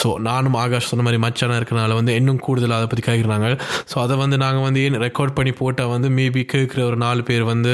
[0.00, 3.48] ஸோ நானும் ஆகாஷ் சொன்ன மாதிரி மச்சானாக இருக்கிறனால வந்து இன்னும் கூடுதலாக அதை பற்றி காய்கிறாங்க
[3.90, 7.44] ஸோ அதை வந்து நாங்கள் வந்து ஏன் ரெக்கார்ட் பண்ணி போட்டால் வந்து மேபி கேட்குற ஒரு நாலு பேர்
[7.46, 7.72] வந்து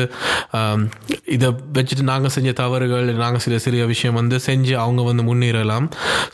[1.34, 2.88] இதை வச்சுட்டு நாங்கள் செஞ்ச தவறுகள்
[3.20, 5.88] நாங்கள் சில சிறிய விஷயம் வந்து செஞ்சு அவங்க வந்து முன்னேறலாம்.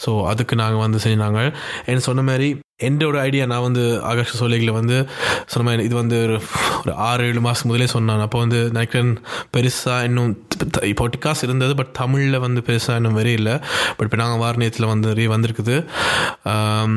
[0.04, 1.42] ஸோ அதுக்கு நாங்கள் வந்து செஞ்சாங்க
[1.90, 2.48] என்ன சொன்ன மாதிரி
[2.86, 4.96] என்னோட ஐடியா நான் வந்து ஆகாஷ் சோலைகளை வந்து
[5.52, 6.34] சொன்ன மாதிரி இது வந்து ஒரு
[6.80, 9.12] ஒரு ஆறு ஏழு மாதம் முதலே சொன்னான் அப்போ வந்து நினைக்கிறேன்
[9.54, 10.32] பெருசாக இன்னும்
[11.00, 13.54] பொட்டிக்காஸ் இருந்தது பட் தமிழில் வந்து பெருசாக இன்னும் வெறி இல்லை.
[13.96, 15.76] பட் இப்போ நாங்கள் வாரணியத்தில் வந்து நிறைய வந்திருக்குது.
[16.52, 16.92] Um,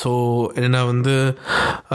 [0.00, 0.10] ஸோ
[0.56, 1.14] என்னென்னா வந்து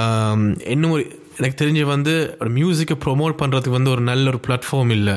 [0.03, 1.05] um, இன்னும் ஒரு
[1.37, 5.13] எனக்கு தெரிஞ்சு வந்து ஒரு மியூசிக்கை ப்ரொமோட் பண்ணுறதுக்கு வந்து ஒரு நல்ல ஒரு பிளாட்ஃபார்ம் இல்லை.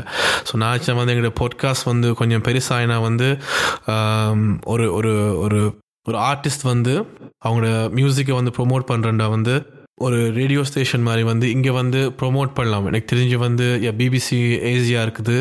[0.49, 3.39] ஸோ நான் வந்து எங்களோட பாட்காஸ்ட் வந்து கொஞ்சம் பெருசாகினா வந்து
[4.65, 7.01] ஒரு ஒரு ஒரு ஒரு ஆர்டிஸ்ட் வந்து
[7.45, 12.87] அவங்களோட மியூசிக்கை வந்து ப்ரொமோட் பண்ணுறேன்டா வந்து ஒரு ரேடியோ ஸ்டேஷன் மாதிரி வந்து இங்கே வந்து ப்ரொமோட் பண்ணலாம்.
[12.91, 13.67] எனக்கு தெரிஞ்சு வந்து
[14.01, 14.39] பிபிசி
[14.73, 15.37] ஏசியா இருக்குது.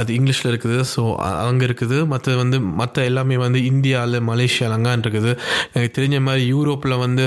[0.00, 0.78] அது இங்கிலீஷில் இருக்குது.
[0.92, 1.02] ஸோ
[1.48, 1.98] அங்கே இருக்குது.
[2.12, 5.32] மற்ற வந்து மற்ற எல்லாமே வந்து இந்தியாவில் மலேசியாவில் அங்கான் இருக்குது.
[5.74, 7.26] எனக்கு தெரிஞ்ச மாதிரி யூரோப்பில் வந்து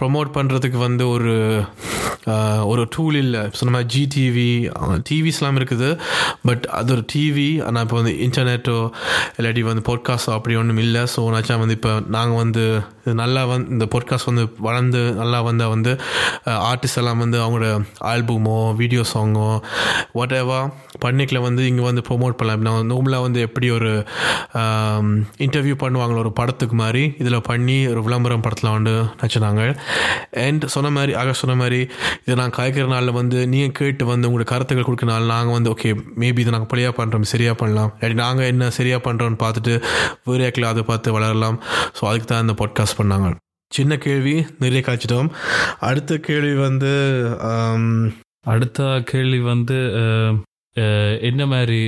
[0.00, 1.34] ப்ரொமோட் பண்ணுறதுக்கு வந்து ஒரு
[2.70, 3.40] ஒரு டூல் இல்லை.
[3.58, 4.50] சொன்ன மாதிரி ஜிடிவி
[5.08, 5.88] டிவிஸ்லாம் இருக்குது.
[6.48, 8.78] பட் அது ஒரு டிவி ஆனால் இப்போ வந்து இன்டர்நெட்டோ
[9.38, 11.02] இல்லாட்டி வந்து பாட்காஸ்டோ அப்படி ஒன்றும் இல்லை.
[11.14, 12.64] ஸோ நாச்சா வந்து இப்போ நாங்கள் வந்து
[13.04, 15.92] இது நல்லா வந்து இந்த பாட்காஸ்ட் வந்து வளர்ந்து நல்லா வந்தால் வந்து
[16.70, 17.68] ஆர்டிஸ்ட் எல்லாம் வந்து அவங்களோட
[18.12, 19.50] ஆல்பமோ வீடியோ சாங்கோ
[20.18, 20.66] வாட் எவர்
[21.04, 22.56] பண்ணிக்கல வந்து இங்கே வந்து ப்ரொமோட் பண்ணலாம்.
[22.56, 23.90] அப்படின்னா நான் நோம்பலாக வந்து எப்படி ஒரு
[25.46, 29.62] இன்டர்வியூ பண்ணுவாங்களோ ஒரு படத்துக்கு மாதிரி இதில் பண்ணி ஒரு விளம்பரம் படத்தில் வந்து நினச்சினாங்க
[30.46, 31.80] அண்ட் சொன்ன மாதிரி ஆக சொன்ன மாதிரி
[32.24, 36.42] இதை நான் காய்க்கிற நாளில் வந்து நீங்கள் கேட்டு வந்து உங்களோட கருத்துக்கள் கொடுக்கறனால நாங்கள் வந்து ஓகே மேபி
[36.44, 37.90] இதை நாங்கள் பழியாக பண்ணுறோம் சரியாக பண்ணலாம்.
[37.96, 39.74] இல்லாட்டி நாங்கள் என்ன சரியாக பண்ணுறோம்னு பார்த்துட்டு
[40.28, 41.58] வேறு ஏக்கில் அதை பார்த்து வளரலாம்.
[41.98, 43.28] ஸோ அதுக்கு தான் இந்த பாட்காஸ்ட் பண்ணாங்க.
[43.76, 45.30] சின்ன கேள்வி நிறைய காய்ச்சிட்டோம்
[45.88, 46.92] அடுத்த கேள்வி வந்து
[48.52, 48.80] அடுத்த
[49.10, 49.78] கேள்வி வந்து
[51.28, 51.78] என்ன மாதிரி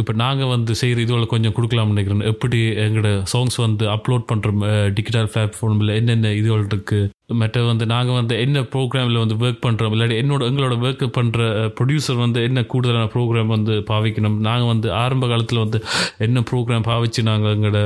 [0.00, 2.22] இப்போ நாங்கள் வந்து செய்கிற இதுவில் கொஞ்சம் கொடுக்கலாம்னு நினைக்கிறேன்.
[2.32, 4.50] எப்படி எங்களோட சாங்ஸ் வந்து அப்லோட் பண்ணுற
[4.96, 10.16] டிஜிட்டல் பிளாட்ஃபார்மில் என்னென்ன இதுகள் இருக்குது மற்ற வந்து நாங்கள் வந்து என்ன ப்ரோக்ராமில் வந்து ஒர்க் பண்ணுறோம் இல்லாட்டி
[10.22, 14.38] என்னோட எங்களோட ஒர்க் பண்ணுற ப்ரொடியூசர் வந்து என்ன கூடுதலான ப்ரோக்ராம் வந்து பாவிக்கணும்?
[14.48, 15.80] நாங்கள் வந்து ஆரம்ப காலத்தில் வந்து
[16.26, 17.80] என்ன ப்ரோக்ராம் பாவிச்சு நாங்கள் எங்களோட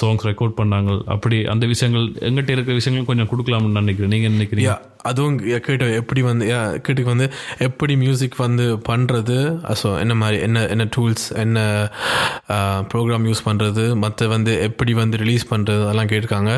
[0.00, 0.98] சாங்ஸ் ரெக்கார்ட் பண்ணாங்க?
[1.16, 4.14] அப்படி அந்த விஷயங்கள் எங்கிட்ட இருக்கிற விஷயங்கள் கொஞ்சம் கொடுக்கலாம்னு நினைக்கிறேன்.
[4.16, 4.76] நீங்கள் நினைக்கிறீங்க?
[5.08, 5.36] அதுவும்
[5.66, 6.46] கேட்டு எப்படி வந்து
[6.86, 7.26] கேட்டுக்கு வந்து
[7.66, 9.36] எப்படி மியூசிக் வந்து பண்ணுறது
[9.80, 11.58] ஸோ என்ன மாதிரி என்ன என்ன டூல்ஸ் என்ன
[12.92, 16.52] ப்ரோக்ராம் யூஸ் பண்ணுறது மற்ற வந்து எப்படி வந்து ரிலீஸ் பண்ணுறது அதெல்லாம் கேட்டிருக்காங்க.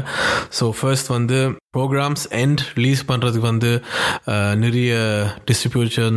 [0.58, 1.38] ஸோ ஃபர்ஸ்ட் வந்து
[1.76, 3.68] ப்ரோக்ராம்ஸ் எண்ட் ரிலீஸ் பண்ணுறதுக்கு வந்து
[4.62, 4.92] நிறைய
[5.48, 6.16] டிஸ்ட்ரிபியூஷன்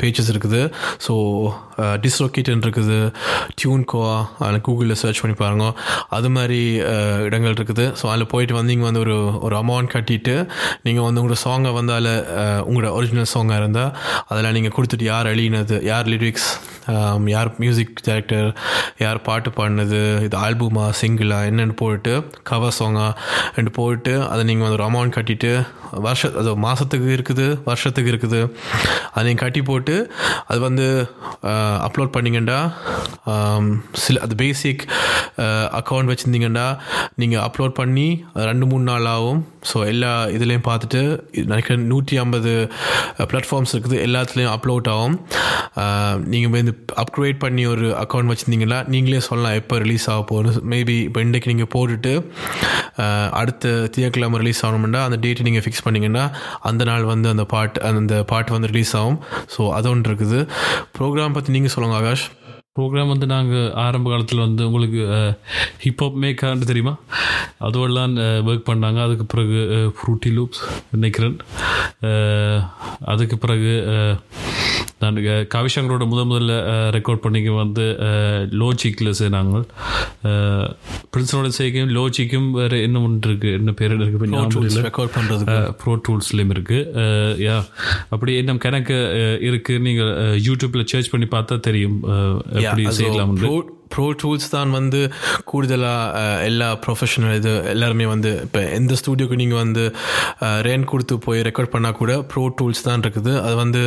[0.00, 0.60] பேஜஸ் இருக்குது.
[1.06, 1.14] ஸோ
[2.04, 3.00] டிஸ்லோகேட்டன் இருக்குது.
[3.58, 5.66] டியூன் கோவா அதில் கூகுளில் சர்ச் பண்ணி பாருங்க.
[6.18, 6.60] அது மாதிரி
[7.26, 7.86] இடங்கள் இருக்குது.
[8.00, 9.18] ஸோ அதில் போயிட்டு வந்து நீங்கள் வந்து ஒரு
[9.48, 10.36] ஒரு அமௌண்ட் கட்டிட்டு
[10.86, 12.12] நீங்கள் வந்து உங்களோட சாங்கை வந்து அதில்
[12.68, 13.92] உங்களோட ஒரிஜினல் சாங்காக இருந்தால்
[14.30, 16.50] அதில் நீங்கள் கொடுத்துட்டு யார் எழுதினது யார் லிரிக்ஸ்
[17.34, 18.48] யார் மியூசிக் டைரக்டர்
[19.02, 22.12] யார் பாட்டு பாடினது இது ஆல்பமா சிங்கிளா என்னென்னு போட்டு
[22.50, 23.12] கவர் சாங்காக
[23.56, 25.48] ரெண்டு போட்டு அதை நீங்கள் அது ஒரு அமௌண்ட் கட்டிட்டு
[26.06, 28.40] வருஷ அது மாதத்துக்கு இருக்குது வருஷத்துக்கு இருக்குது.
[29.12, 29.94] அதை நீங்கள் கட்டி போட்டு
[30.50, 30.86] அது வந்து
[31.86, 32.58] அப்லோட் பண்ணிங்கண்டா
[34.02, 34.82] சில அது பேசிக்
[35.78, 36.66] அக்கௌண்ட் வச்சுருந்தீங்கன்னா
[37.20, 38.06] நீங்கள் அப்லோட் பண்ணி
[38.50, 39.40] ரெண்டு மூணு நாள் ஆகும்.
[39.70, 41.00] ஸோ எல்லா இதுலேயும் பார்த்துட்டு
[41.52, 42.52] நினைக்கிறேன் நூற்றி ஐம்பது
[43.30, 43.98] பிளாட்ஃபார்ம்ஸ் இருக்குது.
[44.06, 45.16] எல்லாத்துலேயும் அப்லோட் ஆகும்.
[46.32, 46.74] நீங்கள் வந்து
[47.04, 51.72] அப்கிரேட் பண்ணி ஒரு அக்கௌண்ட் வச்சுருந்தீங்கன்னா நீங்களே சொல்லலாம் எப்போ ரிலீஸ் ஆக போகணும் மேபி இப்போ இன்றைக்கு நீங்கள்
[51.76, 52.14] போட்டுட்டு
[53.40, 56.24] அடுத்த திங்கக்கிழமை ரிலீஸ் ஆகணும்னா அந்த டேட்டை நீங்கள் ஃபிக்ஸ் பண்ணிங்கன்னா
[56.70, 59.20] அந்த நாள் வந்து அந்த பாட்டு அந்த பாட்டு வந்து ரிலீஸ் ஆகும்.
[59.54, 60.40] ஸோ அது ஒன்று இருக்குது.
[60.98, 62.26] ப்ரோக்ராம் பற்றி நீங்கள் சொல்லுங்கள் ஆகாஷ்.
[62.78, 65.00] ப்ரோக்ராம் வந்து நாங்கள் ஆரம்ப காலத்தில் வந்து உங்களுக்கு
[65.84, 66.92] ஹிப்ஹாப் மேக்கான்னு தெரியுமா?
[67.66, 68.12] அதுவெல்லாம்
[68.50, 68.98] ஒர்க் பண்ணாங்க.
[69.06, 69.58] அதுக்கு பிறகு
[69.98, 70.62] ஃப்ரூட்டி லூப்ஸ்
[70.96, 71.36] நினைக்கிறேன்.
[73.12, 73.72] அதுக்கு பிறகு
[75.00, 76.54] நான் அஹ், கவிஷங்களோட முத முதல்ல
[76.96, 77.84] ரெக்கார்ட் பண்ணிக்க வந்து
[78.60, 79.60] லோஜிக்கில் செய்தாங்க
[81.10, 84.08] பிரின்ஸனோட செய்கையும் லோஜிக்கும் வேறு என்ன ஒன்று இருக்குது என்ன பேர் இல்லை.
[84.82, 87.08] ரெக்கார்ட் பண்ணுறதுக்கு ப்ரோ டூல்ஸ்லேயும் இருக்குது
[87.46, 87.56] யா
[88.10, 89.74] அப்படி இன்னும் கணக்கு அஹ், இருக்கு?
[89.80, 90.12] நீங்கள்
[90.46, 91.98] யூடியூப்பில் சர்ச் பண்ணி பார்த்தா தெரியும்
[92.60, 93.34] எப்படி செய்யலாம்
[93.94, 95.00] ப்ரோ டூல்ஸ் தான் வந்து
[95.50, 99.84] கூடுதலாக எல்லா ப்ரொஃபஷனல் இது எல்லாருமே வந்து இப்போ எந்த ஸ்டூடியோக்கு நீங்கள் வந்து
[100.66, 103.32] ரேன் கொடுத்து போய் ரெக்கார்ட் பண்ணால் கூட ப்ரோ டூல்ஸ் தான் இருக்குது.
[103.46, 103.82] அது வந்து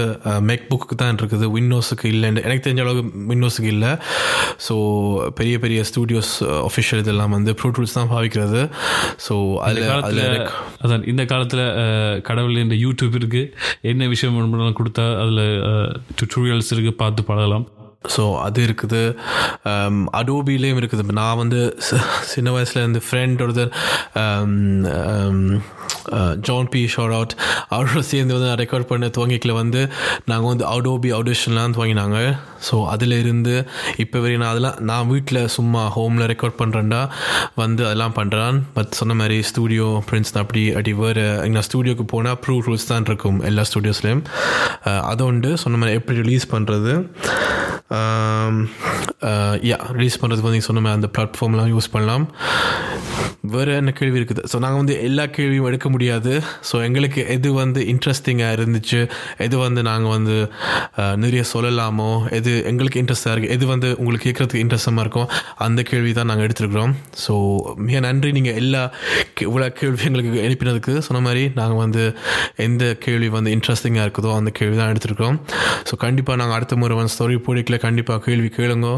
[0.49, 1.45] மேக் புக்கு தான் இருக்குது.
[1.57, 2.29] விண்டோஸுக்கு இல்லை.
[2.47, 3.91] எனக்கு தெரிஞ்ச அளவுக்கு விண்டோஸுக்கு இல்லை.
[4.67, 4.75] ஸோ
[5.39, 6.33] பெரிய பெரிய ஸ்டூடியோஸ்
[6.69, 8.63] ஒஃபிஷியல் இதெல்லாம் வந்து ப்ரோ டூல்ஸ் தான் பாவிக்கிறது.
[9.27, 9.35] ஸோ
[9.67, 10.49] அதில் காலத்தில் அதில்
[10.85, 11.65] அதான் இந்த காலத்தில்
[12.29, 13.51] கடவுள் இந்த யூடியூப் இருக்குது
[13.91, 15.45] என்ன விஷயம் கொடுத்தா அதில்
[16.19, 17.65] டுட்டோரியல்ஸ் இருக்குது பார்த்து பழகலாம்.
[18.15, 19.03] ஸோ அது இருக்குது.
[19.71, 21.03] Um, அடோபிலேயும் இருக்குது.
[21.21, 21.61] நான் வந்து
[22.33, 23.71] சின்ன வயசுலேருந்து ஃப்ரெண்டோடது ஃப்ரெண்ட் ஒருத்தர்
[26.47, 27.33] ஜான் பி ஷார்ட் அவுட்
[27.75, 29.81] அவரோட சேர்ந்து வந்து நான் ரெக்கார்ட் பண்ண துவங்கிக்கல வந்து
[30.25, 32.19] நாங்கள் வந்து அடோபி ஆடிஷன்லாம் துவங்கினாங்க.
[32.67, 33.55] ஸோ அதில் இருந்து
[33.97, 37.01] இப்போ வரையும் நான் அதெல்லாம் நான் வீட்டில் சும்மா ஹோமில் ரெக்கார்ட் பண்ணுறேன்டா
[37.55, 41.25] வந்து அதெல்லாம் பண்ணுறான் பட் சொன்ன மாதிரி ஸ்டூடியோ பிரின்ஸ் அப்படி அப்படி வேறு
[41.55, 44.23] நான் ஸ்டூடியோக்கு போனால் ப்ரூ ரூல்ஸ் தான் இருக்கும் எல்லா ஸ்டூடியோஸ்லேயும்
[44.87, 45.51] uh, அது உண்டு.
[45.63, 46.93] சொன்ன மாதிரி எப்படி ரிலீஸ் பண்ணுறது
[49.69, 52.25] யா ரிலீஸ் பண்ணுறதுக்கு வந்து நீங்கள் சொன்ன மாதிரி அந்த பிளாட்ஃபார்ம்லாம் யூஸ் பண்ணலாம்
[53.43, 54.43] வேறு என்ன கேள்வி இருக்குது?
[54.51, 56.41] ஸோ நாங்கள் வந்து எல்லா கேள்வியும் எடுக்க முடியாது.
[56.69, 59.09] ஸோ எங்களுக்கு எது வந்து இன்ட்ரெஸ்டிங்காக இருந்துச்சு?
[59.37, 60.35] எது வந்து நாங்கள் வந்து
[61.15, 62.29] நிறைய சொல்லலாமோ?
[62.31, 65.27] எது எங்களுக்கு இன்ட்ரெஸ்டாக இருக்குது எது வந்து உங்களுக்கு கேட்குறதுக்கு இன்ட்ரெஸ்டமாக இருக்கும்
[65.57, 66.93] அந்த கேள்வி தான் நாங்கள் எடுத்துருக்குறோம்.
[67.27, 67.33] ஸோ
[67.75, 68.91] மிக நன்றி நீங்கள் எல்லா
[69.39, 70.97] கே- இவ்வளோ கேள்வி எங்களுக்கு எழுப்பினதுக்கு.
[70.97, 72.15] சொன்ன மாதிரி நாங்கள் வந்து
[72.55, 75.37] எந்த கேள்வி வந்து இன்ட்ரெஸ்டிங்காக இருக்குதோ அந்த கேள்வி தான் எடுத்துருக்கோம்
[75.91, 78.89] ஸோ கண்டிப்பாக நாங்கள் அடுத்த முறை வந்து ஸ்டோரி போடிக்கல கண்டிப்பாக கேள்வி கேளுங்க.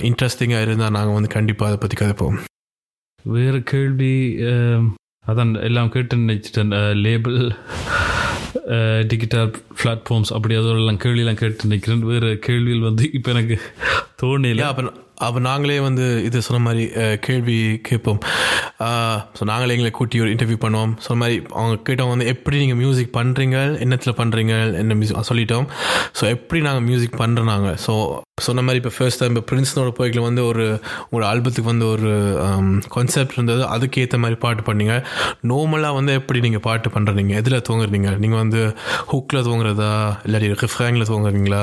[0.00, 2.38] இன்ட்ரெஸ்டிங்காக இருந்தால் நாங்கள் வந்து கண்டிப்பாக அதை பற்றி கதைப்போம்.
[3.34, 4.14] வேறு கேள்வி
[5.30, 6.72] அதான் எல்லாம் கேட்டு நினச்சிட்டேன்.
[7.04, 7.38] லேபிள்
[9.10, 13.56] டிஜிட்டல் பிளாட்ஃபார்ம்ஸ் அப்படி அதெல்லாம் கேள்வியெல்லாம் கேட்டு நிற்கிறேன் வேறு கேள்வியில் வந்து இப்போ எனக்கு
[14.22, 14.64] தோணல.
[14.70, 14.84] அப்போ
[15.26, 16.84] அப்போ நாங்களே வந்து இது சொன்ன மாதிரி
[17.26, 17.58] கேள்வி
[17.88, 18.20] கேட்போம்.
[19.36, 20.92] ஸோ நாங்களே எங்களை கூட்டி ஒரு இன்டர்வியூ பண்ணுவோம்.
[21.04, 25.66] ஸோ மாதிரி அவங்க கிட்ட வந்து எப்படி நீங்கள் மியூசிக் பண்ணுறீங்க என்னத்தில் பண்ணுறீங்க என்ன மியூசிக் சொல்லிட்டோம்.
[26.18, 27.94] ஸோ எப்படி நாங்கள் மியூசிக் பண்ணுறோம் நாங்கள் ஸோ
[28.46, 30.64] சொன்ன மாதிரி இப்போ ஃபர்ஸ்ட் டைம் இப்போ பிரின்ஸ்னோட போய்க்கில் வந்து ஒரு
[31.04, 32.10] உங்களோட ஆல்பத்துக்கு வந்து ஒரு
[32.94, 33.62] கான்செப்ட் இருந்தது.
[33.74, 34.94] அதுக்கேற்ற மாதிரி பாட்டு பண்ணீங்க
[35.50, 38.10] நார்மலாக வந்து எப்படி நீங்கள் பாட்டு பண்ணுறீங்க எதில் தூங்குறீங்க?
[38.24, 38.62] நீங்கள் வந்து
[39.12, 39.92] ஹுக்கில் தூங்குறதா?
[40.26, 41.62] இல்லாட்டி ரிஃப்ராங்கில் தூங்குறீங்களா?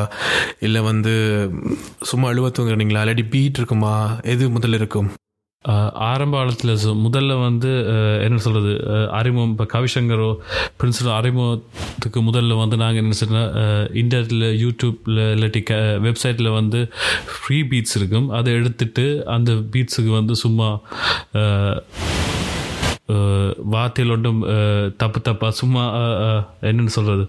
[0.67, 1.13] இல்லை வந்து
[2.11, 3.03] சும்மா அழுவ தூங்குறீங்களா?
[3.05, 3.93] இல்லாட்டி பீட் இருக்குமா?
[4.33, 5.11] எது முதல்ல இருக்கும்?
[5.93, 6.71] ஆரம்ப காலத்தில்
[7.05, 7.69] முதல்ல வந்து
[8.23, 8.73] என்ன சொல்கிறது
[9.11, 10.37] அறிமுகம் இப்போ கவிசங்கரோ
[10.79, 13.51] பிரின்சிபல் அறிமுகத்துக்கு முதல்ல வந்து நாங்கள் என்ன சொன்னால்
[13.93, 15.73] இன்டர்நெட்டில் யூடியூப்பில் இல்லாட்டி க
[16.07, 16.91] வெப்சைட்டில் வந்து
[17.33, 18.29] ஃப்ரீ பீட்ஸ் இருக்கும்.
[18.29, 20.69] அதை எடுத்துட்டு அந்த பீட்ஸுக்கு வந்து சும்மா
[23.71, 24.41] வார்த்தையில் ஒன்றும்
[24.97, 25.83] தப்பு தப்பாக சும்மா
[26.61, 27.25] என்னென்னு என்னன்னு சொல்கிறது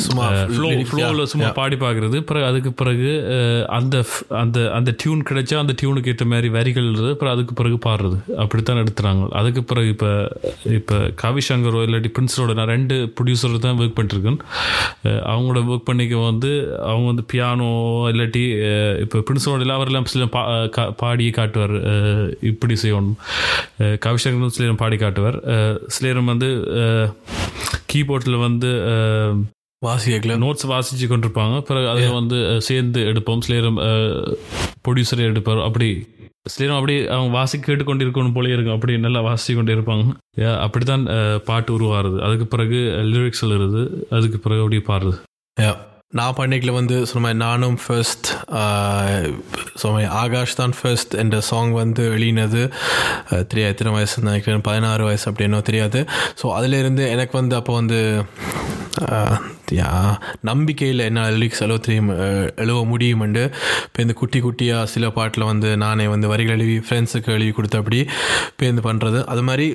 [0.00, 1.48] சும்மா ஃப்ளோ ஃப்ளோவில் சும்மா.
[1.56, 3.10] பாடி பார்க்குறது பிறகு அதுக்கு பிறகு
[3.76, 3.96] அந்த
[4.40, 8.16] அந்த அந்த டியூன் கிடைச்சா அந்த டியூனுக்கு ஏற்ற மாதிரி வரிகள் அப்புறம் அதுக்கு பிறகு பாடுறது.
[8.42, 9.08] அப்படித்தான் எடுத்துறாங்க.
[9.40, 10.10] அதுக்கு பிறகு இப்போ
[10.72, 14.38] இப்போ காவி சங்கரோ இல்லாட்டி பிரின்ஸரோட நான் ரெண்டு ப்ரொடியூசர் தான் ஒர்க் பண்ணிருக்கேன்.
[15.04, 16.50] அஹ், அவங்களோட ஒர்க் பண்ணிக்க வந்து
[16.88, 17.70] அவங்க வந்து பியானோ
[18.10, 20.42] இல்லாட்டி அஹ், இப்போ பிரின்ஸரோட எல்லாம் அவரெல்லாம் சில பா
[21.00, 21.76] பாடி காட்டுவார்.
[22.50, 23.16] இப்படி செய்யணும்.
[23.80, 25.38] அஹ், காவி சங்கரும் சிலரும் பாடி காட்டுவார்.
[25.90, 26.50] சிலரும் வந்து
[27.92, 28.70] கீபோர்டில் வந்து
[29.86, 33.42] வாசிக்கல நோட்ஸ் வாசிச்சு கொண்டிருப்பாங்க பிறகு அதை வந்து சேர்ந்து எடுப்போம்.
[33.46, 33.78] சிலரும்
[34.86, 35.60] ப்ரொடியூசரே எடுப்பார்.
[35.68, 35.88] அப்படி
[36.52, 38.76] சிலரும் அப்படி அவங்க வாசி கேட்டு கொண்டு இருக்கணும் போலே இருக்கும்.
[38.76, 40.04] அப்படி நல்லா வாசிச்சு கொண்டு இருப்பாங்க
[40.64, 41.04] அப்படித்தான்
[41.48, 42.80] பாட்டு உருவாருது அதுக்கு பிறகு
[43.12, 43.84] லிரிக்ஸ் எழுதுறது.
[44.16, 45.18] அதுக்கு பிறகு அப்படியே பாடுறது.
[46.18, 48.28] நான் பண்ணிக்கல வந்து சொன்ன நானும் ஃபர்ஸ்ட்
[49.82, 52.62] சொன்ன ஆகாஷ் தான் ஃபர்ஸ்ட் என்ற சாங் வந்து வெளியினது
[53.50, 56.02] தெரியாது எத்தனை வயசு நினைக்கிறேன் பதினாறு வயசு அப்படின்னோ தெரியாது.
[56.40, 58.00] ஸோ அதிலிருந்து எனக்கு வந்து அப்போ வந்து
[59.78, 59.90] யா
[60.50, 62.10] நம்பிக்கையில் என்னால் லிரிக்ஸ் எழுவ தெரியும்
[62.64, 63.42] எழுவ முடியுமெண்டு
[63.86, 68.00] இப்போ இந்த குட்டி குட்டியாக சில பாட்டில் வந்து நானே வந்து வரிகள் எழுவி ஃப்ரெண்ட்ஸுக்கு எழுதி கொடுத்தபடி
[68.60, 69.68] பேருந்து பண்ணுறது அது மாதிரி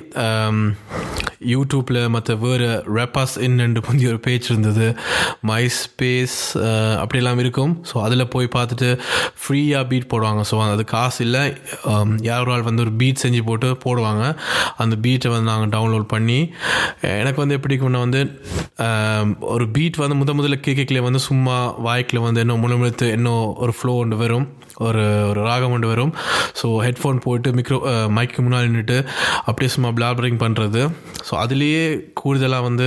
[1.52, 4.86] யூடியூப்பில் மற்ற வேறு ரெப்பாஸ் இன்னு புதிய ஒரு பேஜ் இருந்தது.
[5.48, 6.38] மை ஸ்பேஸ்
[7.02, 7.72] அப்படிலாம் இருக்கும்.
[7.90, 8.88] ஸோ அதில் போய் பார்த்துட்டு
[9.42, 10.42] ஃப்ரீயாக பீட் போடுவாங்க.
[10.50, 11.44] ஸோ அது காசு இல்லை.
[12.28, 14.24] யார் யாரோ ஆள் வந்து ஒரு பீட் செஞ்சு போட்டு போடுவாங்க.
[14.82, 16.38] அந்த பீட்டை வந்து நாங்கள் டவுன்லோட் பண்ணி
[17.20, 18.20] எனக்கு வந்து எப்படி இருக்கும்னா வந்து
[19.54, 23.92] ஒரு பீட் வந்து முத முதல்ல கேட்கல வந்து சும்மா வாய்க்கில் வந்து என்ன முழுமுழுத்து என்ன ஒரு ஃப்ளோ
[23.92, 24.48] ஒன்று வரும்.
[24.86, 26.12] ஒரு ஒரு ராகம் கொண்டு வரும்.
[26.60, 27.78] ஸோ ஹெட்ஃபோன் போட்டு மிக்ரோ
[28.16, 28.98] மைக்கு முன்னாடி நின்றுட்டு
[29.48, 30.82] அப்படியே சும்மா பிளாபரிங் பண்ணுறது
[31.28, 31.84] ஸோ அதுலேயே
[32.20, 32.86] கூடுதலாக வந்து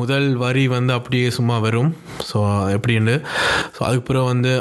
[0.00, 1.90] முதல் வரி வந்து அப்படியே சும்மா வரும்.
[2.30, 2.38] ஸோ
[2.76, 3.16] எப்படின்னு?
[3.76, 4.52] ஸோ அதுக்கப்புறம் வந்து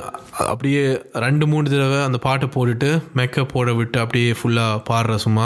[0.51, 0.84] அப்படியே
[1.23, 5.45] ரெண்டு மூணு தடவை அந்த பாட்டை போட்டுட்டு மேக்கப் போட விட்டு அப்படியே ஃபுல்லாக பாடுற சும்மா.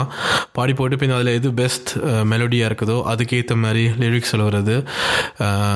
[0.56, 1.90] பாடி போட்டு பின் அதில் எது பெஸ்ட்
[2.32, 4.76] மெலோடியாக இருக்குதோ அதுக்கேற்ற மாதிரி லிரிக்ஸ் எழுவுறது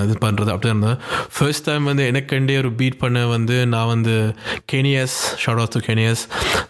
[0.04, 0.96] இது பண்ணுறது அப்படி இருந்தது.
[1.34, 4.14] ஃபர்ஸ்ட் டைம் வந்து எனக்கண்டே ஒரு பீட் பண்ண வந்து நான் வந்து
[4.72, 6.22] genius shout out to genius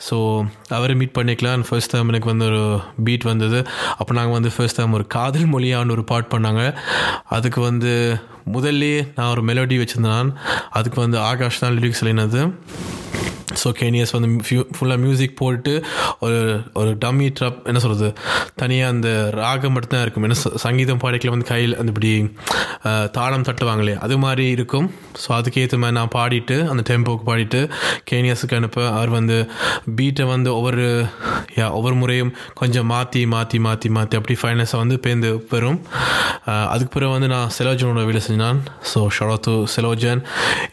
[0.08, 0.16] so
[0.78, 2.62] அவரை மீட் பண்ணிக்கலாம் அண்ட் ஃபர்ஸ்ட் டைம் எனக்கு வந்து ஒரு
[3.06, 3.60] பீட் வந்தது.
[3.98, 6.64] அப்போ நாங்கள் வந்து ஃபர்ஸ்ட் டைம் ஒரு காதல் மொழியான்னு ஒரு பாட் பண்ணாங்க.
[7.38, 7.92] அதுக்கு வந்து
[8.56, 10.30] முதல்லே நான் ஒரு மெலோடி வச்சுருந்தேன்.
[10.78, 12.42] அதுக்கு வந்து ஆகாஷ் தான் லிரிக்ஸ் எழுதினது.
[13.62, 14.28] ஸோ கேனியஸ் வந்து
[14.76, 15.74] ஃபுல்லாக மியூசிக் போட்டு
[16.24, 16.40] ஒரு
[16.80, 18.10] ஒரு டம்மி ட்ரப் என்ன சொல்கிறது
[18.62, 19.08] தனியாக அந்த
[19.40, 20.26] ராகம் மட்டும்தான் இருக்கும்.
[20.28, 20.36] என்ன
[20.66, 22.12] சங்கீதம் பாடிக்கல வந்து கையில் அந்த இப்படி
[23.16, 24.86] தாளம் தட்டுவாங்களே அது மாதிரி இருக்கும்.
[25.22, 27.60] ஸோ அதுக்கேற்ற மாதிரி நான் பாடிட்டு அந்த டெம்போக்கு பாடிட்டு
[28.10, 29.38] கேனியஸுக்கு அனுப்ப அவர் வந்து
[29.98, 30.86] பீட்டை வந்து ஒவ்வொரு
[31.58, 35.78] யா ஒவ்வொரு முறையும் கொஞ்சம் மாற்றி மாற்றி மாற்றி மாற்றி அப்படி ஃபைனஸாக வந்து பேர்ந்து பெறும்.
[36.72, 38.60] அதுக்கு பிறகு வந்து நான் செலோஜனோட வேலை செஞ்சான்.
[38.92, 40.22] ஸோ ஷரத்து செலோஜன்.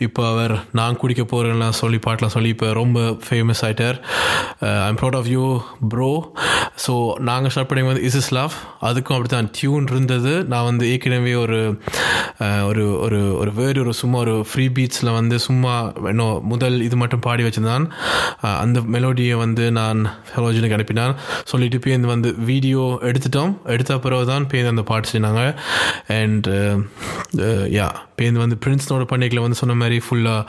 [0.07, 3.97] இப்போ அவர் நான் குடிக்க போகிறேன்லாம் சொல்லி பாட்டெலாம் சொல்லி இப்போ ரொம்ப ஃபேமஸ் ஆகிட்டார்
[4.87, 5.45] I'm proud of you
[5.89, 6.11] bro
[6.85, 10.33] so நாங்கள் ஸ்டார்ட் பண்ணி வந்து இஸ் இஸ் லவ் அதுக்கும் அப்படி தான் டியூன் இருந்தது.
[10.47, 11.59] நான் வந்து ஏற்கனவே ஒரு
[12.39, 15.73] uh, ஒரு ஒரு ஒரு வேறு ஒரு சும்மா ஒரு ஃப்ரீ பீட்ஸில் வந்து சும்மா
[16.11, 17.87] இன்னும் முதல் இது மட்டும் பாடி வச்சுருந்தான்.
[18.43, 20.01] Uh, அந்த மெலோடியை வந்து நான்
[20.31, 21.15] ஃபெலோஜனுக்கு அனுப்பினான்.
[21.43, 23.53] சொல்லிட்டு பேருந்து வந்து வீடியோ எடுத்துட்டோம்.
[23.65, 25.43] எடுத்த பிறகு தான் பேருந்து அந்த பாட்டு செய்யினாங்க
[26.07, 26.49] அண்ட்
[27.79, 30.45] யா பேருந்து வந்து பிரின்ஸ்னோட பண்டிகையில் வந்து சொன்ன மாதிரி ஃபுல்லாக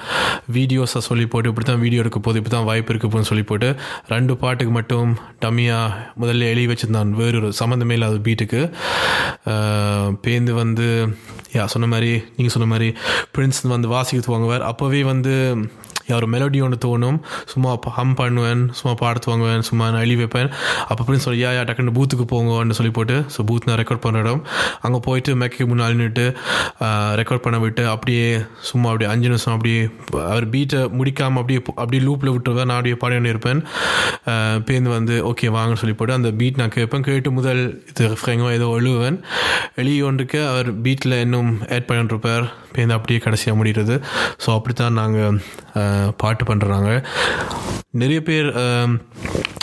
[0.52, 3.68] வீடியோஸை சொல்லி போட்டு இப்படி தான் வீடியோ இருக்க போகுது இப்படி தான் வாய்ப்பு இருக்க போகுதுன்னு சொல்லி போட்டு
[4.06, 8.60] ரெண்டு பாட்டுக்கு மட்டும் டம்மியாக முதல்ல எழுதி வச்சுருந்தான் வேறொரு சம்மந்தமே இல்லாத பீட்டுக்கு
[10.24, 10.86] பேந்து வந்து
[11.52, 12.88] யா சொன்ன மாதிரி நீங்கள் சொன்ன மாதிரி
[13.36, 14.64] பிரின்ஸ் வந்து வாசிக்க வாங்குவார்.
[14.70, 15.34] அப்போவே வந்து
[16.10, 17.18] யார் மெலோடி ஒன்று தோணும்.
[17.52, 20.50] சும்மா ஹம் பண்ணுவேன் சும்மா பாட துவங்குவேன் சும்மா நான் எழுதி வைப்பேன்.
[20.88, 24.24] அப்போ அப்படின்னு சொல்லி யா யா டக்குன்னு பூத்துக்கு போங்கன்னு சொல்லி போட்டு ஸோ பூத் நான் ரெக்கார்ட் பண்ண
[24.24, 24.42] இடம்.
[24.86, 26.26] அங்கே போயிட்டு மேக்கு முன்னால் நின்றுட்டு
[27.20, 28.26] ரெக்கார்ட் பண்ண விட்டு அப்படியே
[28.70, 29.80] சும்மா அப்படியே அஞ்சு நிமிஷம் அப்படியே
[30.32, 32.68] அவர் பீட்டை முடிக்காமல் அப்படியே அப்படியே லூப்பில் விட்டுருவேன்.
[32.70, 33.62] நான் அப்படியே பாடி இருப்பேன்.
[34.66, 37.04] பேருந்து வந்து ஓகே வாங்கன்னு சொல்லி போட்டு அந்த பீட் நான் கேட்பேன்.
[37.08, 39.18] கேட்டு முதல் இது ஃப்ரெங்கோ ஏதோ எழுதுவேன்
[39.80, 43.94] எழுதி ஒன்றுக்கு அவர் பீட்டில் இன்னும் ஆட் பண்ணிட்டுருப்பார் பேருந்து அப்படியே கடைசியாக முடிகிறது
[44.44, 45.36] ஸோ அப்படித்தான் நாங்கள்
[46.22, 46.90] பாட்டு பண்ணுறாங்க
[48.00, 48.48] நிறைய பேர்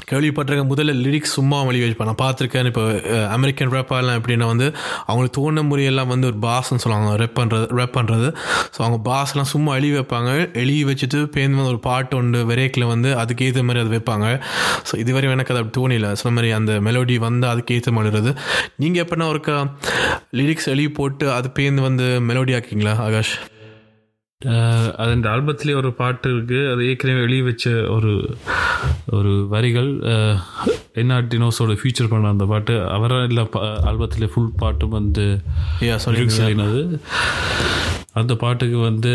[0.10, 2.84] கேள்விப்பட்டிருக்க முதல்ல லிரிக்ஸ் சும்மா வழி வைப்பாங்க நான் பார்த்துருக்கேன் இப்போ
[3.36, 4.67] அமெரிக்கன் ரேப்பாலாம் எப்படின்னா வந்து
[5.08, 7.12] அவங்களுக்கு தோணுன முறையெல்லாம் வந்து ஒரு பாஸ்ன்னு சொல்லுவாங்க.
[7.21, 8.28] ரெப் பண்ணுறது ரெப் பண்ணுறது
[8.76, 10.32] ஸோ அவங்க பாஸ்லாம் சும்மா எழுதி வைப்பாங்க.
[10.63, 14.28] எழுதி வச்சுட்டு பேருந்து வந்து ஒரு பாட்டு ஒன்று விரேக்கில் வந்து அதுக்கு ஏற்ற மாதிரி அது வைப்பாங்க.
[14.89, 16.12] ஸோ இதுவரை எனக்கு அது அப்படி தோணில.
[16.21, 18.34] சொன்ன மாதிரி அந்த மெலோடி வந்து அதுக்கு ஏற்ற மாதிரி வருது.
[18.84, 19.58] நீங்கள் எப்படின்னா ஒருக்கா
[20.41, 23.36] லிரிக்ஸ் எழுதி போட்டு அது பேருந்து வந்து மெலோடி ஆக்கிங்களா ஆகாஷ்?
[25.01, 26.60] அது இந்த ஆல்பத்திலே ஒரு பாட்டு இருக்கு.
[26.71, 28.13] அது ஏற்கனவே வெளியே வச்ச ஒரு
[29.17, 29.91] ஒரு வரிகள்.
[31.01, 32.75] என்ஆர்டினோஸோட ஃபீச்சர் பண்ண அந்த பாட்டு.
[32.95, 33.43] அவரா இல்லை
[33.91, 35.25] ஆல்பத்திலே ஃபுல் பாட்டும் வந்து
[35.88, 36.84] யா லிரிக்ஸ் சொல்லி எழுதினது
[38.19, 39.13] அந்த பாட்டுக்கு வந்து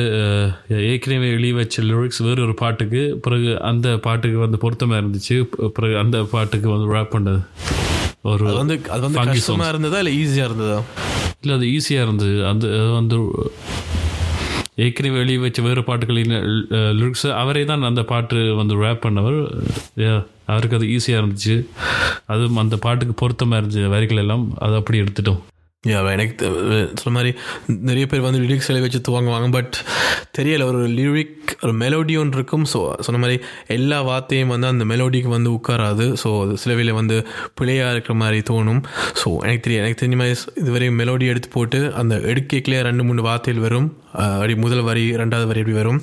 [0.93, 3.03] ஏற்கனவே வெளியே வச்ச லிரிக்ஸ் வேறு ஒரு பாட்டுக்கு.
[3.27, 5.37] பிறகு அந்த பாட்டுக்கு வந்து பொருத்தமாக இருந்துச்சு.
[5.79, 7.41] பிறகு அந்த பாட்டுக்கு வந்து ரேப் பண்ணது
[8.31, 10.79] ஒரு அது வந்து அது வந்து கஷ்டமாக இருந்ததா இல்லை ஈஸியாக இருந்ததா?
[11.43, 12.35] இல்லை அது ஈஸியாக இருந்தது.
[12.51, 12.67] அந்த
[12.99, 13.17] வந்து
[14.85, 16.35] ஏற்கனவே வெளியே வச்ச வேறு பாட்டுகளின்
[16.99, 19.39] லிரிக்ஸ் அவரே தான் அந்த பாட்டு வந்து ரேப் பண்ணவர்.
[20.53, 21.57] அவருக்கு அது ஈஸியாக இருந்துச்சு.
[22.33, 24.45] அதுவும் அந்த பாட்டுக்கு பொருத்தமாக இருந்துச்சு வரிகள் எல்லாம்.
[24.67, 25.41] அதை அப்படி எடுத்துட்டோம்.
[25.89, 26.47] யா எனக்கு
[27.01, 27.31] சொன்ன மாதிரி
[27.89, 29.77] நிறைய பேர் வந்து லிரிக்ஸ் எழுதி வச்சு துவங்குவாங்க பட்
[30.37, 32.65] தெரியலை ஒரு லிரிக் ஒரு மெலோடி ஒன்று இருக்கும்.
[32.73, 33.37] ஸோ சொன்ன மாதிரி
[33.77, 36.07] எல்லா வார்த்தையும் வந்து அந்த மெலோடிக்கு வந்து உட்காராது.
[36.23, 36.31] ஸோ
[36.63, 37.17] சில வேளை வந்து
[37.61, 38.83] பிழையாக இருக்கிற மாதிரி தோணும்.
[39.21, 43.65] ஸோ எனக்கு தெரியும் எனக்கு தெரிஞ்ச மாதிரி இதுவரையும் மெலோடி எடுத்து போட்டு அந்த எடுக்கைக்குள்ளே ரெண்டு மூணு வார்த்தையில்
[43.67, 43.89] வரும்.
[44.21, 45.99] அப்படி முதல் வரி ரெண்டாவது வரி எப்படி வரும்.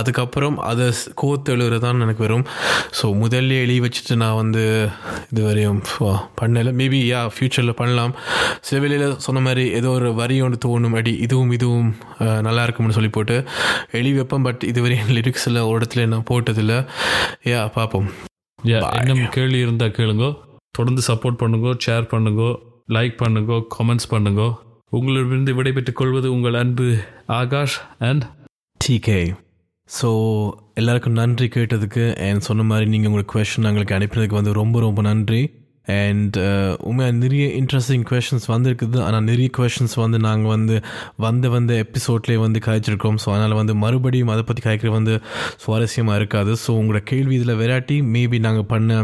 [0.00, 0.88] அதுக்கப்புறம் அதை
[1.22, 2.44] கோத்து எழுதுறது தான் எனக்கு வரும்.
[2.98, 4.64] ஸோ முதல்ல எழுதி வச்சுட்டு நான் வந்து
[5.32, 5.80] இதுவரையும்
[6.40, 6.72] பண்ணலை.
[6.82, 8.14] மேபி யா ஃப்யூச்சரில் பண்ணலாம்.
[8.68, 11.90] சில வேலையில் சொன்ன மாதிரி ஏதோ ஒரு வரி ஒன்று தோணும் அடி இதுவும் இதுவும்
[12.46, 13.36] நல்லா இருக்கும்னு சொல்லி போட்டு
[13.98, 14.46] எழுதி வைப்பேன்.
[14.48, 16.78] பட் இதுவரையும் லிரிக்ஸில் ஒரு இடத்துல நான் போட்டதில்லை.
[17.52, 18.08] யா பார்ப்போம்
[19.00, 20.26] இன்னும் கேள்வி இருந்தால் கேளுங்க.
[20.78, 22.42] தொடர்ந்து சப்போர்ட் பண்ணுங்க ஷேர் பண்ணுங்க
[22.96, 24.42] லைக் பண்ணுங்க கமெண்ட்ஸ் பண்ணுங்க.
[24.98, 26.88] உங்களிடமிருந்து விடைபெற்றுக் கொள்வது உங்கள் அன்பு
[27.40, 28.24] ஆகாஷ் அண்ட்
[28.80, 29.20] டிகே
[29.88, 30.08] ஸோ
[30.80, 35.40] எல்லாருக்கும் நன்றி கேட்டதுக்கு அண்ட் சொன்ன மாதிரி நீங்கள் உங்களுக்கு கொஷின் எங்களுக்கு அனுப்பினதுக்கு வந்து ரொம்ப ரொம்ப நன்றி.
[35.86, 38.98] அண்ட் uh, உண்மையாக நிறைய இன்ட்ரெஸ்டிங் கொஷின்ஸ் வந்திருக்குது.
[39.06, 40.76] ஆனால் நிறைய கொஷின்ஸ் வந்து நாங்கள் வந்து
[41.16, 43.18] வந்த வந்த எபிசோட்லேயே வந்து காய்ச்சிருக்கோம்.
[43.22, 45.14] ஸோ அதனால் வந்து மறுபடியும் அதை பற்றி காய்க்கிறது வந்து
[45.64, 46.52] சுவாரஸ்யமாக இருக்காது.
[46.64, 48.98] ஸோ உங்களோட கேள்வி இதில் வெரைட்டி மேபி நாங்கள் பண்ண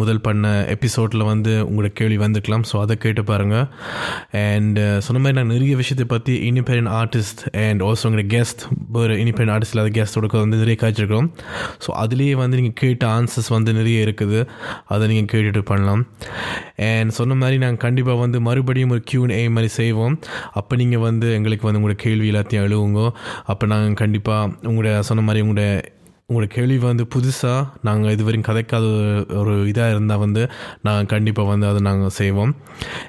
[0.00, 3.66] முதல் பண்ண எபிசோடில் வந்து உங்களோட கேள்வி வந்துக்கலாம் ஸோ அதை கேட்டு பாருங்கள்
[4.44, 9.14] அண்ட் uh, சொன்ன மாதிரி நாங்கள் நிறைய விஷயத்தை பற்றி இண்டிபெண்ட் ஆர்டிஸ்ட் அண்ட் ஆல்சோ உங்களோட கெஸ்ட் ஒரு
[9.22, 11.28] இண்டிபெண்ட் ஆர்டிஸ்ட் இல்லாத கெஸ்டோட வந்து நிறைய காய்ச்சிருக்கோம்
[11.86, 14.40] ஸோ அதுலேயே வந்து நீங்கள் கேட்ட ஆன்சர்ஸ் வந்து நிறைய இருக்குது.
[14.86, 16.06] அதை நீங்கள் கேட்டுட்டு பண்ணலாம்.
[16.76, 20.18] அண்ட் சொன்ன மாதிரி நாங்கள் கண்டிப்பாக வந்து மறுபடியும் ஒரு கியூன் ஏ மாதிரி செய்வோம்.
[20.52, 23.10] அப்போ நீங்கள் வந்து எங்களுக்கு வந்து உங்களோட கேள்வி எல்லாத்தையும் எழுவுங்க
[23.44, 25.82] அப்போ நாங்கள் கண்டிப்பாக உங்களோட சொன்ன மாதிரி உங்களோட
[26.32, 30.50] உங்களோட கேள்வி வந்து புதுசாக நாங்கள் இதுவரையும் கதைக்காத ஒரு- ஒரு இதாக இருந்தால் வந்து
[30.82, 32.56] நாங்கள் கண்டிப்பாக வந்து அதை நாங்கள் செய்வோம்.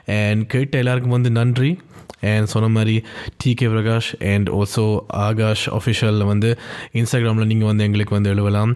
[0.05, 1.79] அண்ட் கேட்ட எல்லாருக்கும் வந்து நன்றி.
[2.21, 2.95] அண்ட் சொன்ன மாதிரி
[3.37, 4.85] T K Prakash and also
[5.25, 6.49] Akash அஃபிஷியலில் வந்து
[6.93, 8.73] இன்ஸ்டாகிராமில் நீங்கள் வந்து எங்களுக்கு வந்து எழுவலாம்.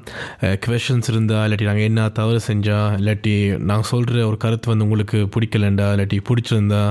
[0.65, 3.35] கொஷின்ஸ் இருந்தால் இல்லாட்டி நாங்கள் என்ன தவறு செஞ்சால் இல்லாட்டி
[3.71, 6.83] நாங்கள் சொல்கிற ஒரு கருத்து வந்து உங்களுக்கு பிடிக்கலண்டா இல்லாட்டி பிடிச்சிருந்தா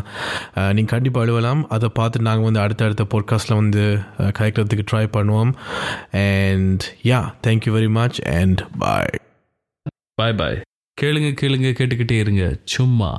[0.54, 1.62] நீங்கள் கண்டிப்பாக எழுவலாம்.
[1.76, 3.84] அதை பார்த்து நாங்கள் வந்து அடுத்தடுத்த பாட்காஸ்ட்டில் வந்து
[4.38, 5.52] கலைக்கிறதுக்கு ட்ரை பண்ணுவோம்.
[6.26, 9.14] And yeah thank you very much and bye
[10.20, 10.58] bye bye
[10.98, 12.44] கேளுங்க கேளுங்க கேட்டுக்கிட்டே இருங்க.
[12.64, 13.12] சும்மா.